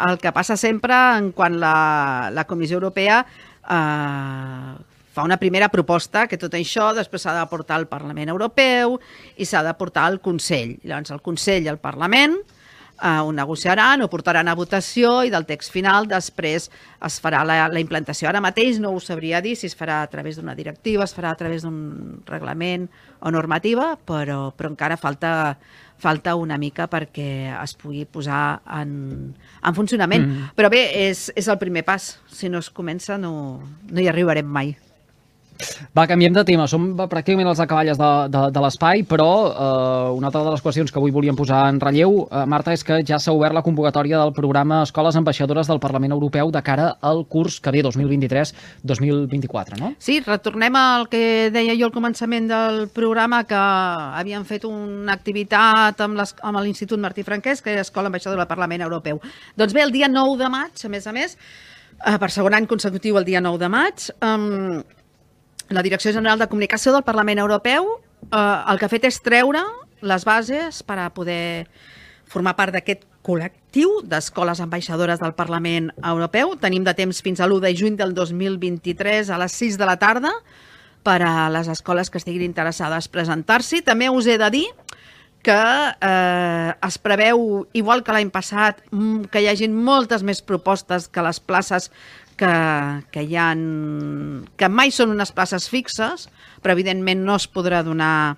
el 0.10 0.18
que 0.22 0.34
passa 0.36 0.58
sempre 0.58 0.98
en 1.18 1.32
quan 1.38 1.60
la, 1.62 2.30
la 2.34 2.46
Comissió 2.50 2.80
Europea 2.80 3.22
eh, 3.22 4.74
fa 5.16 5.24
una 5.24 5.38
primera 5.38 5.70
proposta, 5.72 6.26
que 6.28 6.40
tot 6.42 6.54
això 6.58 6.90
després 6.98 7.24
s'ha 7.24 7.36
de 7.38 7.46
portar 7.48 7.78
al 7.80 7.88
Parlament 7.88 8.34
Europeu 8.34 8.98
i 9.40 9.48
s'ha 9.48 9.64
de 9.64 9.72
portar 9.80 10.10
al 10.10 10.20
Consell. 10.20 10.76
Llavors 10.84 11.14
el 11.16 11.24
Consell 11.24 11.64
i 11.64 11.72
el 11.72 11.80
Parlament 11.80 12.36
eh, 13.02 13.20
ho 13.20 13.32
negociaran, 13.32 14.02
ho 14.02 14.10
portaran 14.10 14.48
a 14.48 14.56
votació 14.56 15.24
i 15.26 15.32
del 15.34 15.46
text 15.48 15.74
final 15.74 16.08
després 16.08 16.70
es 17.06 17.18
farà 17.22 17.44
la, 17.48 17.58
la 17.72 17.82
implantació. 17.82 18.30
Ara 18.30 18.44
mateix 18.44 18.80
no 18.82 18.94
ho 18.96 19.02
sabria 19.04 19.42
dir 19.44 19.56
si 19.60 19.68
es 19.70 19.78
farà 19.78 20.02
a 20.04 20.12
través 20.12 20.40
d'una 20.40 20.56
directiva, 20.56 21.06
es 21.06 21.16
farà 21.16 21.34
a 21.34 21.40
través 21.40 21.66
d'un 21.66 22.22
reglament 22.28 22.88
o 23.22 23.32
normativa, 23.34 23.94
però, 23.98 24.52
però 24.56 24.72
encara 24.72 24.98
falta, 24.98 25.58
falta 25.98 26.36
una 26.36 26.58
mica 26.62 26.90
perquè 26.92 27.28
es 27.56 27.76
pugui 27.80 28.06
posar 28.06 28.62
en, 28.80 29.36
en 29.36 29.78
funcionament. 29.78 30.26
Mm. 30.26 30.56
Però 30.58 30.72
bé, 30.72 30.88
és, 31.10 31.30
és 31.36 31.52
el 31.52 31.62
primer 31.62 31.86
pas. 31.88 32.16
Si 32.32 32.50
no 32.52 32.64
es 32.64 32.72
comença 32.72 33.20
no, 33.22 33.36
no 33.92 34.02
hi 34.02 34.10
arribarem 34.12 34.48
mai. 34.48 34.76
Va, 35.96 36.04
canviem 36.08 36.34
de 36.36 36.44
tema. 36.48 36.68
Som 36.68 36.90
pràcticament 36.98 37.48
els 37.48 37.62
acaballes 37.64 37.98
de, 38.00 38.10
de, 38.32 38.42
de 38.52 38.64
l'espai, 38.64 39.04
però 39.08 39.30
eh, 39.48 40.10
una 40.18 40.28
altra 40.30 40.44
de 40.44 40.52
les 40.52 40.64
qüestions 40.64 40.92
que 40.92 41.00
avui 41.00 41.14
volíem 41.16 41.38
posar 41.38 41.62
en 41.72 41.80
relleu, 41.80 42.26
eh, 42.28 42.44
Marta, 42.52 42.74
és 42.76 42.84
que 42.84 43.00
ja 43.08 43.20
s'ha 43.22 43.34
obert 43.36 43.56
la 43.56 43.64
convocatòria 43.66 44.20
del 44.20 44.34
programa 44.36 44.82
Escoles 44.84 45.16
Ambaixadores 45.16 45.70
del 45.72 45.80
Parlament 45.84 46.14
Europeu 46.16 46.52
de 46.52 46.62
cara 46.66 46.90
al 47.00 47.24
curs 47.32 47.60
que 47.64 47.72
ve 47.72 47.84
2023-2024, 47.88 49.80
no? 49.80 49.94
Sí, 50.00 50.20
retornem 50.26 50.76
al 50.80 51.08
que 51.12 51.50
deia 51.56 51.78
jo 51.80 51.88
al 51.88 51.96
començament 51.96 52.50
del 52.52 52.90
programa, 52.96 53.46
que 53.48 53.56
havíem 53.56 54.44
fet 54.48 54.68
una 54.68 55.16
activitat 55.16 56.02
amb 56.04 56.20
l'Institut 56.60 57.00
Martí 57.00 57.24
Franquès, 57.24 57.64
que 57.64 57.72
és 57.76 57.86
Escola 57.88 58.12
Ambaixadora 58.12 58.44
del 58.44 58.52
Parlament 58.52 58.84
Europeu. 58.84 59.22
Doncs 59.56 59.74
bé, 59.74 59.86
el 59.86 59.96
dia 59.96 60.12
9 60.12 60.38
de 60.44 60.52
maig, 60.52 60.84
a 60.84 60.92
més 60.92 61.08
a 61.08 61.16
més, 61.16 61.38
eh, 62.04 62.18
per 62.20 62.32
segon 62.32 62.54
any 62.54 62.68
consecutiu 62.68 63.18
el 63.18 63.26
dia 63.26 63.42
9 63.42 63.64
de 63.64 63.70
maig, 63.72 64.10
eh, 64.20 64.84
la 65.70 65.84
Direcció 65.84 66.14
General 66.14 66.40
de 66.40 66.48
Comunicació 66.48 66.94
del 66.94 67.06
Parlament 67.08 67.40
Europeu 67.42 67.88
eh, 68.32 68.38
el 68.38 68.80
que 68.80 68.88
ha 68.88 68.92
fet 68.92 69.08
és 69.10 69.22
treure 69.26 69.64
les 70.06 70.26
bases 70.28 70.84
per 70.86 71.00
a 71.02 71.10
poder 71.14 71.68
formar 72.30 72.56
part 72.58 72.74
d'aquest 72.76 73.06
col·lectiu 73.26 74.02
d'escoles 74.06 74.62
ambaixadores 74.62 75.22
del 75.22 75.34
Parlament 75.38 75.90
Europeu. 76.04 76.54
Tenim 76.62 76.86
de 76.86 76.94
temps 76.98 77.22
fins 77.26 77.42
a 77.42 77.48
l'1 77.50 77.64
de 77.64 77.74
juny 77.78 77.98
del 77.98 78.14
2023 78.14 79.32
a 79.34 79.40
les 79.42 79.58
6 79.58 79.80
de 79.82 79.88
la 79.90 79.98
tarda 79.98 80.34
per 81.06 81.22
a 81.26 81.50
les 81.54 81.70
escoles 81.70 82.10
que 82.10 82.22
estiguin 82.22 82.46
interessades 82.46 83.10
presentar-s'hi. 83.10 83.82
També 83.86 84.10
us 84.10 84.30
he 84.30 84.38
de 84.42 84.50
dir 84.54 84.68
que 85.46 85.54
eh, 85.54 86.74
es 86.88 86.98
preveu, 86.98 87.68
igual 87.78 88.02
que 88.02 88.14
l'any 88.16 88.32
passat, 88.34 88.82
que 89.30 89.42
hi 89.42 89.50
hagin 89.52 89.76
moltes 89.78 90.26
més 90.26 90.42
propostes 90.42 91.06
que 91.06 91.22
les 91.22 91.40
places 91.40 91.92
que, 92.38 92.56
que 93.12 93.24
hi 93.24 93.38
ha... 93.38 93.52
que 94.58 94.70
mai 94.72 94.92
són 94.96 95.14
unes 95.16 95.32
places 95.36 95.70
fixes, 95.72 96.28
però 96.62 96.76
evidentment 96.76 97.24
no 97.26 97.38
es 97.40 97.48
podrà 97.52 97.82
donar 97.86 98.36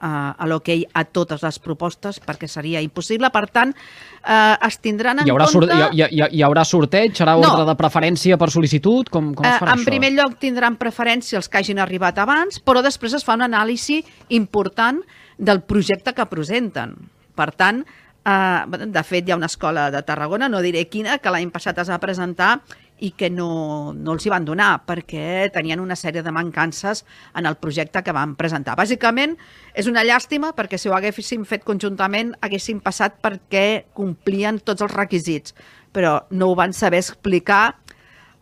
uh, 0.00 0.32
a 0.36 0.48
l'hoquei 0.48 0.84
a 0.92 1.04
totes 1.04 1.42
les 1.44 1.58
propostes 1.62 2.20
perquè 2.24 2.48
seria 2.50 2.82
impossible. 2.84 3.30
Per 3.34 3.44
tant, 3.52 3.74
uh, 3.74 4.56
es 4.68 4.80
tindran 4.84 5.22
en 5.22 5.28
hi 5.28 5.34
haurà 5.34 5.48
compte... 5.50 5.74
Hi, 5.74 5.88
hi, 5.92 6.08
hi, 6.08 6.24
hi 6.38 6.42
haurà 6.46 6.64
sorteig? 6.68 7.14
Serà 7.18 7.36
no. 7.38 7.46
ordre 7.50 7.68
de 7.70 7.76
preferència 7.78 8.38
per 8.40 8.50
sol·licitud? 8.54 9.12
Com, 9.12 9.32
com 9.38 9.46
es 9.46 9.60
farà 9.60 9.72
uh, 9.72 9.76
en 9.76 9.84
això? 9.84 9.90
Primer 9.92 10.12
lloc 10.16 10.38
tindran 10.42 10.78
preferència 10.80 11.40
els 11.40 11.50
que 11.50 11.62
hagin 11.62 11.82
arribat 11.84 12.20
abans, 12.22 12.60
però 12.64 12.84
després 12.84 13.16
es 13.18 13.26
fa 13.26 13.38
un 13.38 13.46
anàlisi 13.48 14.02
important 14.36 15.00
del 15.38 15.62
projecte 15.62 16.14
que 16.14 16.28
presenten. 16.30 16.98
Per 17.38 17.50
tant, 17.54 17.86
Uh, 18.28 18.66
de 18.92 19.02
fet, 19.06 19.24
hi 19.24 19.32
ha 19.32 19.36
una 19.38 19.48
escola 19.48 19.86
de 19.94 20.02
Tarragona, 20.04 20.50
no 20.52 20.58
diré 20.60 20.82
quina, 20.90 21.14
que 21.22 21.30
l'any 21.32 21.48
passat 21.54 21.78
es 21.80 21.88
va 21.88 21.96
presentar 22.02 22.58
i 23.00 23.12
que 23.16 23.30
no, 23.30 23.92
no 23.94 24.14
els 24.14 24.26
hi 24.26 24.32
van 24.32 24.46
donar 24.48 24.70
perquè 24.88 25.48
tenien 25.54 25.80
una 25.80 25.96
sèrie 25.98 26.22
de 26.24 26.34
mancances 26.34 27.04
en 27.38 27.46
el 27.46 27.58
projecte 27.60 28.02
que 28.02 28.14
van 28.14 28.34
presentar. 28.38 28.76
Bàsicament, 28.78 29.36
és 29.74 29.90
una 29.90 30.04
llàstima 30.06 30.52
perquè 30.56 30.78
si 30.78 30.90
ho 30.90 30.96
haguéssim 30.96 31.44
fet 31.48 31.66
conjuntament 31.66 32.34
haguéssim 32.42 32.80
passat 32.84 33.20
perquè 33.22 33.66
complien 33.94 34.58
tots 34.58 34.84
els 34.86 34.94
requisits, 34.94 35.54
però 35.92 36.20
no 36.30 36.50
ho 36.50 36.58
van 36.58 36.74
saber 36.76 37.02
explicar 37.04 37.76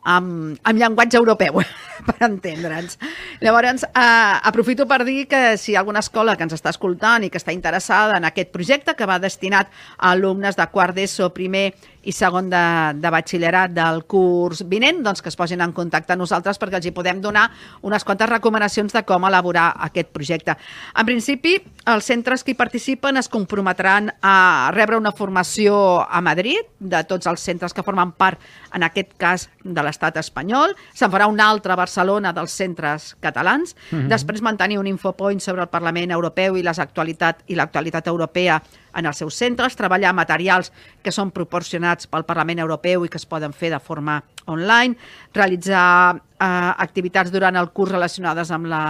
amb, 0.07 0.57
amb 0.63 0.79
llenguatge 0.79 1.19
europeu, 1.19 1.61
per 2.07 2.17
entendre'ns. 2.29 2.97
Llavors, 3.43 3.85
eh, 3.85 4.35
aprofito 4.51 4.87
per 4.87 5.03
dir 5.05 5.27
que 5.29 5.57
si 5.59 5.73
hi 5.73 5.77
ha 5.77 5.83
alguna 5.83 6.03
escola 6.05 6.37
que 6.37 6.47
ens 6.47 6.55
està 6.57 6.71
escoltant 6.73 7.27
i 7.27 7.31
que 7.33 7.41
està 7.43 7.55
interessada 7.55 8.17
en 8.21 8.29
aquest 8.29 8.53
projecte, 8.55 8.95
que 8.95 9.09
va 9.11 9.19
destinat 9.23 9.73
a 9.99 10.15
alumnes 10.15 10.57
de 10.57 10.69
quart 10.71 10.95
d'ESO, 10.97 11.33
primer 11.35 11.73
i 12.07 12.15
segon 12.15 12.51
de, 12.53 12.63
de 13.03 13.11
batxillerat 13.11 13.75
del 13.75 14.05
curs 14.07 14.63
vinent, 14.71 15.03
doncs 15.03 15.25
que 15.25 15.33
es 15.33 15.39
posin 15.39 15.65
en 15.65 15.75
contacte 15.75 16.15
amb 16.15 16.23
nosaltres 16.23 16.61
perquè 16.63 16.79
els 16.79 16.87
hi 16.87 16.95
podem 16.95 17.21
donar 17.21 17.49
unes 17.83 18.07
quantes 18.07 18.31
recomanacions 18.31 18.95
de 18.95 19.03
com 19.03 19.27
elaborar 19.27 19.73
aquest 19.89 20.15
projecte. 20.15 20.55
En 20.95 21.07
principi, 21.07 21.57
els 21.91 22.07
centres 22.07 22.47
que 22.47 22.55
hi 22.55 22.59
participen 22.59 23.19
es 23.19 23.29
comprometran 23.29 24.13
a 24.23 24.71
rebre 24.75 25.01
una 25.03 25.11
formació 25.11 26.07
a 26.07 26.23
Madrid 26.23 26.63
de 26.79 27.03
tots 27.11 27.27
els 27.27 27.43
centres 27.43 27.75
que 27.75 27.83
formen 27.83 28.15
part, 28.15 28.39
en 28.73 28.87
aquest 28.87 29.17
cas, 29.19 29.49
de 29.67 29.83
les 29.83 29.97
l'estat 29.97 30.21
espanyol, 30.21 30.75
se'n 30.95 31.13
farà 31.13 31.29
una 31.31 31.49
altra 31.49 31.75
a 31.75 31.81
Barcelona 31.81 32.33
dels 32.37 32.53
centres 32.53 33.15
catalans, 33.21 33.75
mm 33.75 33.99
-hmm. 33.99 34.09
després 34.09 34.43
mantenir 34.43 34.79
un 34.79 34.87
infopoint 34.87 35.41
sobre 35.41 35.63
el 35.63 35.69
Parlament 35.69 36.11
Europeu 36.11 36.57
i 36.57 36.63
les 36.63 36.79
actualitat 36.79 37.43
i 37.47 37.55
l'actualitat 37.55 38.07
europea 38.07 38.63
en 38.97 39.07
els 39.07 39.21
seus 39.21 39.37
centres, 39.37 39.77
treballar 39.77 40.15
materials 40.17 40.73
que 41.05 41.13
són 41.13 41.31
proporcionats 41.35 42.09
pel 42.11 42.27
Parlament 42.29 42.63
Europeu 42.65 43.05
i 43.05 43.13
que 43.13 43.21
es 43.21 43.29
poden 43.29 43.55
fer 43.57 43.71
de 43.75 43.81
forma 43.83 44.19
online, 44.47 44.97
realitzar 45.35 46.17
eh, 46.17 46.47
activitats 46.47 47.33
durant 47.35 47.59
el 47.61 47.71
curs 47.77 47.93
relacionades 47.93 48.53
amb 48.55 48.71
la 48.73 48.85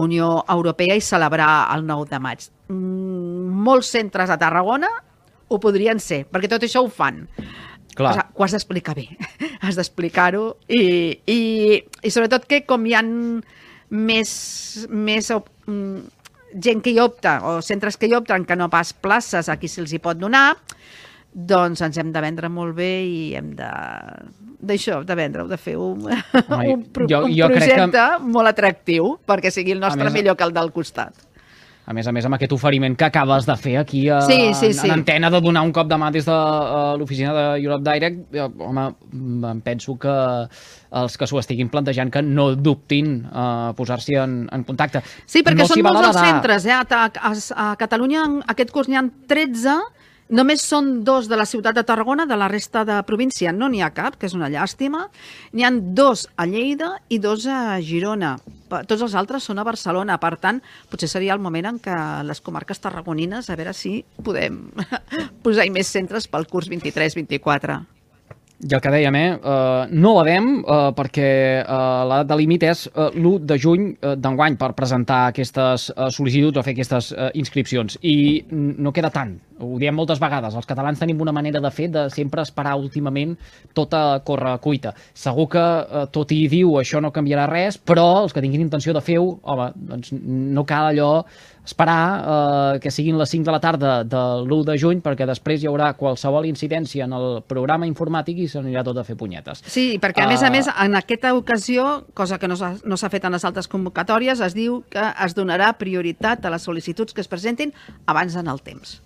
Unió 0.00 0.44
Europea 0.48 0.96
i 0.96 1.04
celebrar 1.04 1.68
el 1.74 1.86
9 1.86 2.10
de 2.10 2.22
maig. 2.22 2.48
Mm, 2.68 3.52
molts 3.66 3.92
centres 3.94 4.32
a 4.32 4.40
Tarragona 4.40 4.90
ho 5.48 5.60
podrien 5.60 6.00
ser, 6.00 6.24
perquè 6.30 6.50
tot 6.50 6.64
això 6.64 6.82
ho 6.84 6.90
fan. 6.90 7.24
Clar. 7.94 8.10
O 8.10 8.14
sigui, 8.16 8.34
ho 8.34 8.44
has 8.46 8.56
d'explicar 8.56 8.96
bé, 8.96 9.06
has 9.66 9.76
d'explicar-ho 9.78 10.46
i, 10.66 10.82
i, 11.30 11.40
i 11.78 12.10
sobretot 12.10 12.48
que 12.50 12.64
com 12.66 12.86
hi 12.88 12.96
ha 12.96 13.04
més, 13.04 14.32
més 14.90 15.30
mm, 15.30 16.23
gent 16.54 16.82
que 16.84 16.94
hi 16.94 17.00
opta 17.02 17.38
o 17.48 17.58
centres 17.62 17.98
que 17.98 18.08
hi 18.08 18.14
opten 18.16 18.46
que 18.46 18.56
no 18.56 18.70
pas 18.70 18.92
places 18.92 19.48
a 19.48 19.58
qui 19.58 19.70
se'ls 19.70 19.92
hi 19.92 20.00
pot 20.02 20.18
donar, 20.18 20.54
doncs 21.34 21.82
ens 21.82 21.98
hem 21.98 22.12
de 22.14 22.22
vendre 22.22 22.48
molt 22.48 22.76
bé 22.78 22.92
i 23.04 23.20
hem 23.34 23.52
de 23.58 23.70
d'això, 24.64 25.02
de 25.04 25.14
vendre-ho, 25.18 25.48
de 25.50 25.58
fer 25.60 25.74
un, 25.76 26.06
Ai, 26.08 26.70
un, 26.72 26.84
pro, 26.94 27.08
jo, 27.10 27.24
jo 27.28 27.48
un 27.50 27.52
projecte 27.58 27.90
que... 27.90 28.32
molt 28.32 28.48
atractiu 28.48 29.16
perquè 29.28 29.52
sigui 29.52 29.74
el 29.74 29.82
nostre 29.82 30.06
més, 30.06 30.14
millor 30.20 30.38
que 30.38 30.46
el 30.46 30.54
del 30.56 30.70
costat 30.72 31.18
a 31.84 31.92
més 31.92 32.06
a 32.08 32.12
més 32.16 32.24
amb 32.24 32.36
aquest 32.36 32.54
oferiment 32.56 32.96
que 32.96 33.06
acabes 33.06 33.46
de 33.48 33.56
fer 33.60 33.74
aquí 33.80 34.06
a, 34.08 34.22
sí, 34.24 34.38
sí, 34.56 34.72
sí. 34.72 34.86
en 34.86 34.94
antena 34.94 35.30
de 35.32 35.40
donar 35.44 35.64
un 35.66 35.72
cop 35.76 35.88
de 35.90 35.98
mà 36.00 36.10
des 36.14 36.24
de 36.24 36.34
uh, 36.34 36.94
l'oficina 37.00 37.34
de 37.36 37.44
Europe 37.64 37.84
Direct, 37.84 38.22
uh, 38.38 38.48
home, 38.68 38.86
em 39.50 39.60
penso 39.64 39.98
que 40.00 40.14
els 40.94 41.18
que 41.18 41.28
s'ho 41.28 41.40
estiguin 41.42 41.68
plantejant 41.72 42.12
que 42.14 42.22
no 42.22 42.52
dubtin 42.54 43.16
a 43.32 43.74
posar-s'hi 43.76 44.16
en, 44.22 44.38
en 44.54 44.64
contacte. 44.64 45.02
Sí, 45.26 45.42
perquè 45.42 45.64
no 45.64 45.68
són 45.68 45.82
molts 45.84 46.08
els 46.12 46.20
centres. 46.22 46.68
Eh? 46.70 46.76
A, 46.78 47.04
a, 47.10 47.34
a 47.34 47.68
Catalunya 47.80 48.24
aquest 48.54 48.72
curs 48.74 48.88
n'hi 48.88 49.00
ha 49.00 49.04
13 49.28 49.78
Només 50.34 50.62
són 50.64 51.02
dos 51.04 51.26
de 51.28 51.36
la 51.36 51.44
ciutat 51.44 51.76
de 51.76 51.82
Tarragona, 51.84 52.24
de 52.24 52.36
la 52.40 52.48
resta 52.48 52.80
de 52.88 52.96
província 53.04 53.52
no 53.52 53.68
n'hi 53.68 53.82
ha 53.84 53.90
cap, 53.92 54.16
que 54.16 54.24
és 54.24 54.32
una 54.32 54.48
llàstima. 54.48 55.10
N'hi 55.52 55.66
han 55.68 55.80
dos 55.94 56.24
a 56.40 56.46
Lleida 56.48 56.94
i 57.12 57.18
dos 57.20 57.44
a 57.44 57.76
Girona. 57.84 58.38
Tots 58.68 59.02
els 59.04 59.14
altres 59.14 59.44
són 59.48 59.60
a 59.60 59.66
Barcelona, 59.66 60.18
per 60.22 60.34
tant, 60.42 60.60
potser 60.90 61.08
seria 61.10 61.34
el 61.36 61.42
moment 61.42 61.72
en 61.72 61.80
què 61.82 61.96
les 62.26 62.40
comarques 62.44 62.80
tarragonines, 62.80 63.50
a 63.50 63.58
veure 63.60 63.74
si 63.76 63.98
podem 64.24 64.62
posar-hi 65.44 65.74
més 65.74 65.92
centres 65.92 66.28
pel 66.30 66.48
curs 66.50 66.70
23-24. 66.72 67.82
I 68.64 68.72
el 68.72 68.80
que 68.80 68.90
dèiem, 68.92 69.16
eh, 69.18 69.32
uh, 69.34 69.84
no 69.92 70.14
la 70.14 70.36
uh, 70.40 70.92
perquè 70.96 71.28
uh, 71.60 72.04
la 72.08 72.22
data 72.22 72.36
límit 72.38 72.62
és 72.62 72.86
uh, 72.86 73.10
l'1 73.10 73.42
de 73.44 73.58
juny 73.60 73.90
uh, 73.90 74.14
d'enguany 74.16 74.56
per 74.56 74.70
presentar 74.78 75.26
aquestes 75.28 75.90
uh, 75.90 76.06
sol·licituds 76.08 76.56
o 76.56 76.62
fer 76.62 76.72
aquestes 76.72 77.10
uh, 77.12 77.28
inscripcions. 77.34 77.98
I 78.00 78.44
no 78.48 78.92
queda 78.92 79.10
tant, 79.10 79.34
ho 79.60 79.78
diem 79.78 79.94
moltes 79.94 80.20
vegades, 80.22 80.54
els 80.54 80.66
catalans 80.66 80.98
tenim 80.98 81.20
una 81.22 81.32
manera 81.32 81.60
de 81.62 81.70
fer 81.70 81.88
de 81.92 82.08
sempre 82.10 82.42
esperar 82.42 82.74
últimament 82.80 83.36
tota 83.76 84.20
corre 84.26 84.56
cuita. 84.64 84.94
Segur 85.14 85.48
que 85.52 85.62
uh, 85.62 86.04
tot 86.14 86.32
i 86.34 86.44
diu 86.50 86.76
això 86.80 87.02
no 87.02 87.12
canviarà 87.14 87.46
res, 87.50 87.78
però 87.78 88.24
els 88.24 88.34
que 88.34 88.42
tinguin 88.44 88.66
intenció 88.66 88.94
de 88.94 89.02
fer-ho, 89.04 89.38
home, 89.42 89.70
doncs 89.74 90.14
no 90.14 90.66
cal 90.68 90.90
allò 90.90 91.10
esperar 91.64 92.74
eh, 92.76 92.80
que 92.80 92.90
siguin 92.90 93.16
les 93.18 93.30
5 93.30 93.44
de 93.44 93.52
la 93.52 93.60
tarda 93.60 93.92
de 94.04 94.22
l'1 94.44 94.64
de 94.68 94.76
juny 94.78 95.00
perquè 95.04 95.26
després 95.26 95.62
hi 95.62 95.68
haurà 95.70 95.94
qualsevol 95.96 96.44
incidència 96.46 97.06
en 97.08 97.14
el 97.16 97.40
programa 97.48 97.88
informàtic 97.88 98.42
i 98.44 98.48
s'anirà 98.52 98.84
tot 98.84 99.00
a 99.00 99.06
fer 99.06 99.16
punyetes. 99.16 99.64
Sí, 99.64 99.86
perquè 100.02 100.26
a 100.26 100.28
més 100.28 100.44
a 100.44 100.50
eh, 100.50 100.54
més 100.58 100.68
en 100.68 101.00
aquesta 101.00 101.32
ocasió, 101.34 102.04
cosa 102.12 102.38
que 102.38 102.50
no 102.50 102.58
s'ha 102.60 102.74
no 102.84 103.00
fet 103.04 103.24
en 103.24 103.36
les 103.36 103.48
altres 103.48 103.68
convocatòries, 103.70 104.44
es 104.44 104.54
diu 104.56 104.82
que 104.92 105.08
es 105.24 105.36
donarà 105.36 105.72
prioritat 105.80 106.44
a 106.44 106.52
les 106.52 106.68
sol·licituds 106.68 107.16
que 107.16 107.24
es 107.24 107.32
presentin 107.32 107.72
abans 108.06 108.36
en 108.36 108.48
el 108.52 108.60
temps. 108.60 109.00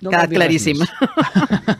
No 0.00 0.12
Quedat 0.12 0.32
claríssim. 0.32 0.80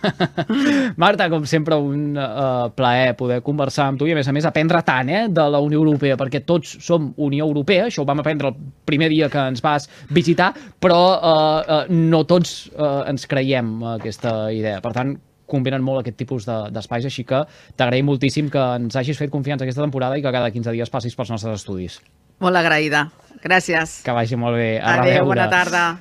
Marta, 1.00 1.28
com 1.33 1.46
sempre, 1.48 1.76
un 1.80 2.18
uh, 2.18 2.68
plaer 2.76 3.14
poder 3.16 3.40
conversar 3.46 3.87
amb 3.88 4.00
tu 4.00 4.09
i, 4.09 4.12
a 4.12 4.18
més 4.18 4.28
a 4.28 4.35
més, 4.37 4.44
aprendre 4.48 4.83
tant 4.85 5.09
eh, 5.09 5.22
de 5.33 5.46
la 5.54 5.62
Unió 5.64 5.80
Europea, 5.80 6.18
perquè 6.20 6.42
tots 6.44 6.76
som 6.85 7.11
Unió 7.16 7.48
Europea, 7.48 7.88
això 7.88 8.04
ho 8.04 8.09
vam 8.09 8.20
aprendre 8.20 8.52
el 8.52 8.61
primer 8.85 9.09
dia 9.12 9.30
que 9.33 9.46
ens 9.52 9.64
vas 9.64 9.88
visitar, 10.12 10.52
però 10.80 11.00
uh, 11.16 11.33
uh, 11.80 11.83
no 11.88 12.22
tots 12.28 12.68
uh, 12.74 13.06
ens 13.09 13.24
creiem 13.30 13.78
aquesta 13.96 14.50
idea. 14.52 14.83
Per 14.85 14.92
tant, 14.96 15.16
convenen 15.50 15.83
molt 15.83 16.04
aquest 16.04 16.20
tipus 16.20 16.46
d'espais, 16.46 17.09
així 17.09 17.24
que 17.26 17.42
t'agraïm 17.80 18.06
moltíssim 18.06 18.52
que 18.52 18.66
ens 18.76 19.00
hagis 19.00 19.18
fet 19.18 19.33
confiança 19.33 19.66
aquesta 19.66 19.83
temporada 19.83 20.18
i 20.18 20.24
que 20.24 20.35
cada 20.35 20.52
15 20.52 20.76
dies 20.76 20.92
passis 20.92 21.16
pels 21.16 21.33
nostres 21.35 21.62
estudis. 21.62 21.98
Molt 22.40 22.56
agraïda. 22.56 23.09
Gràcies. 23.42 24.00
Que 24.04 24.14
vagi 24.16 24.37
molt 24.40 24.61
bé. 24.61 24.70
A 24.80 25.00
Adéu, 25.00 25.26
bona 25.28 25.48
tarda. 25.52 26.00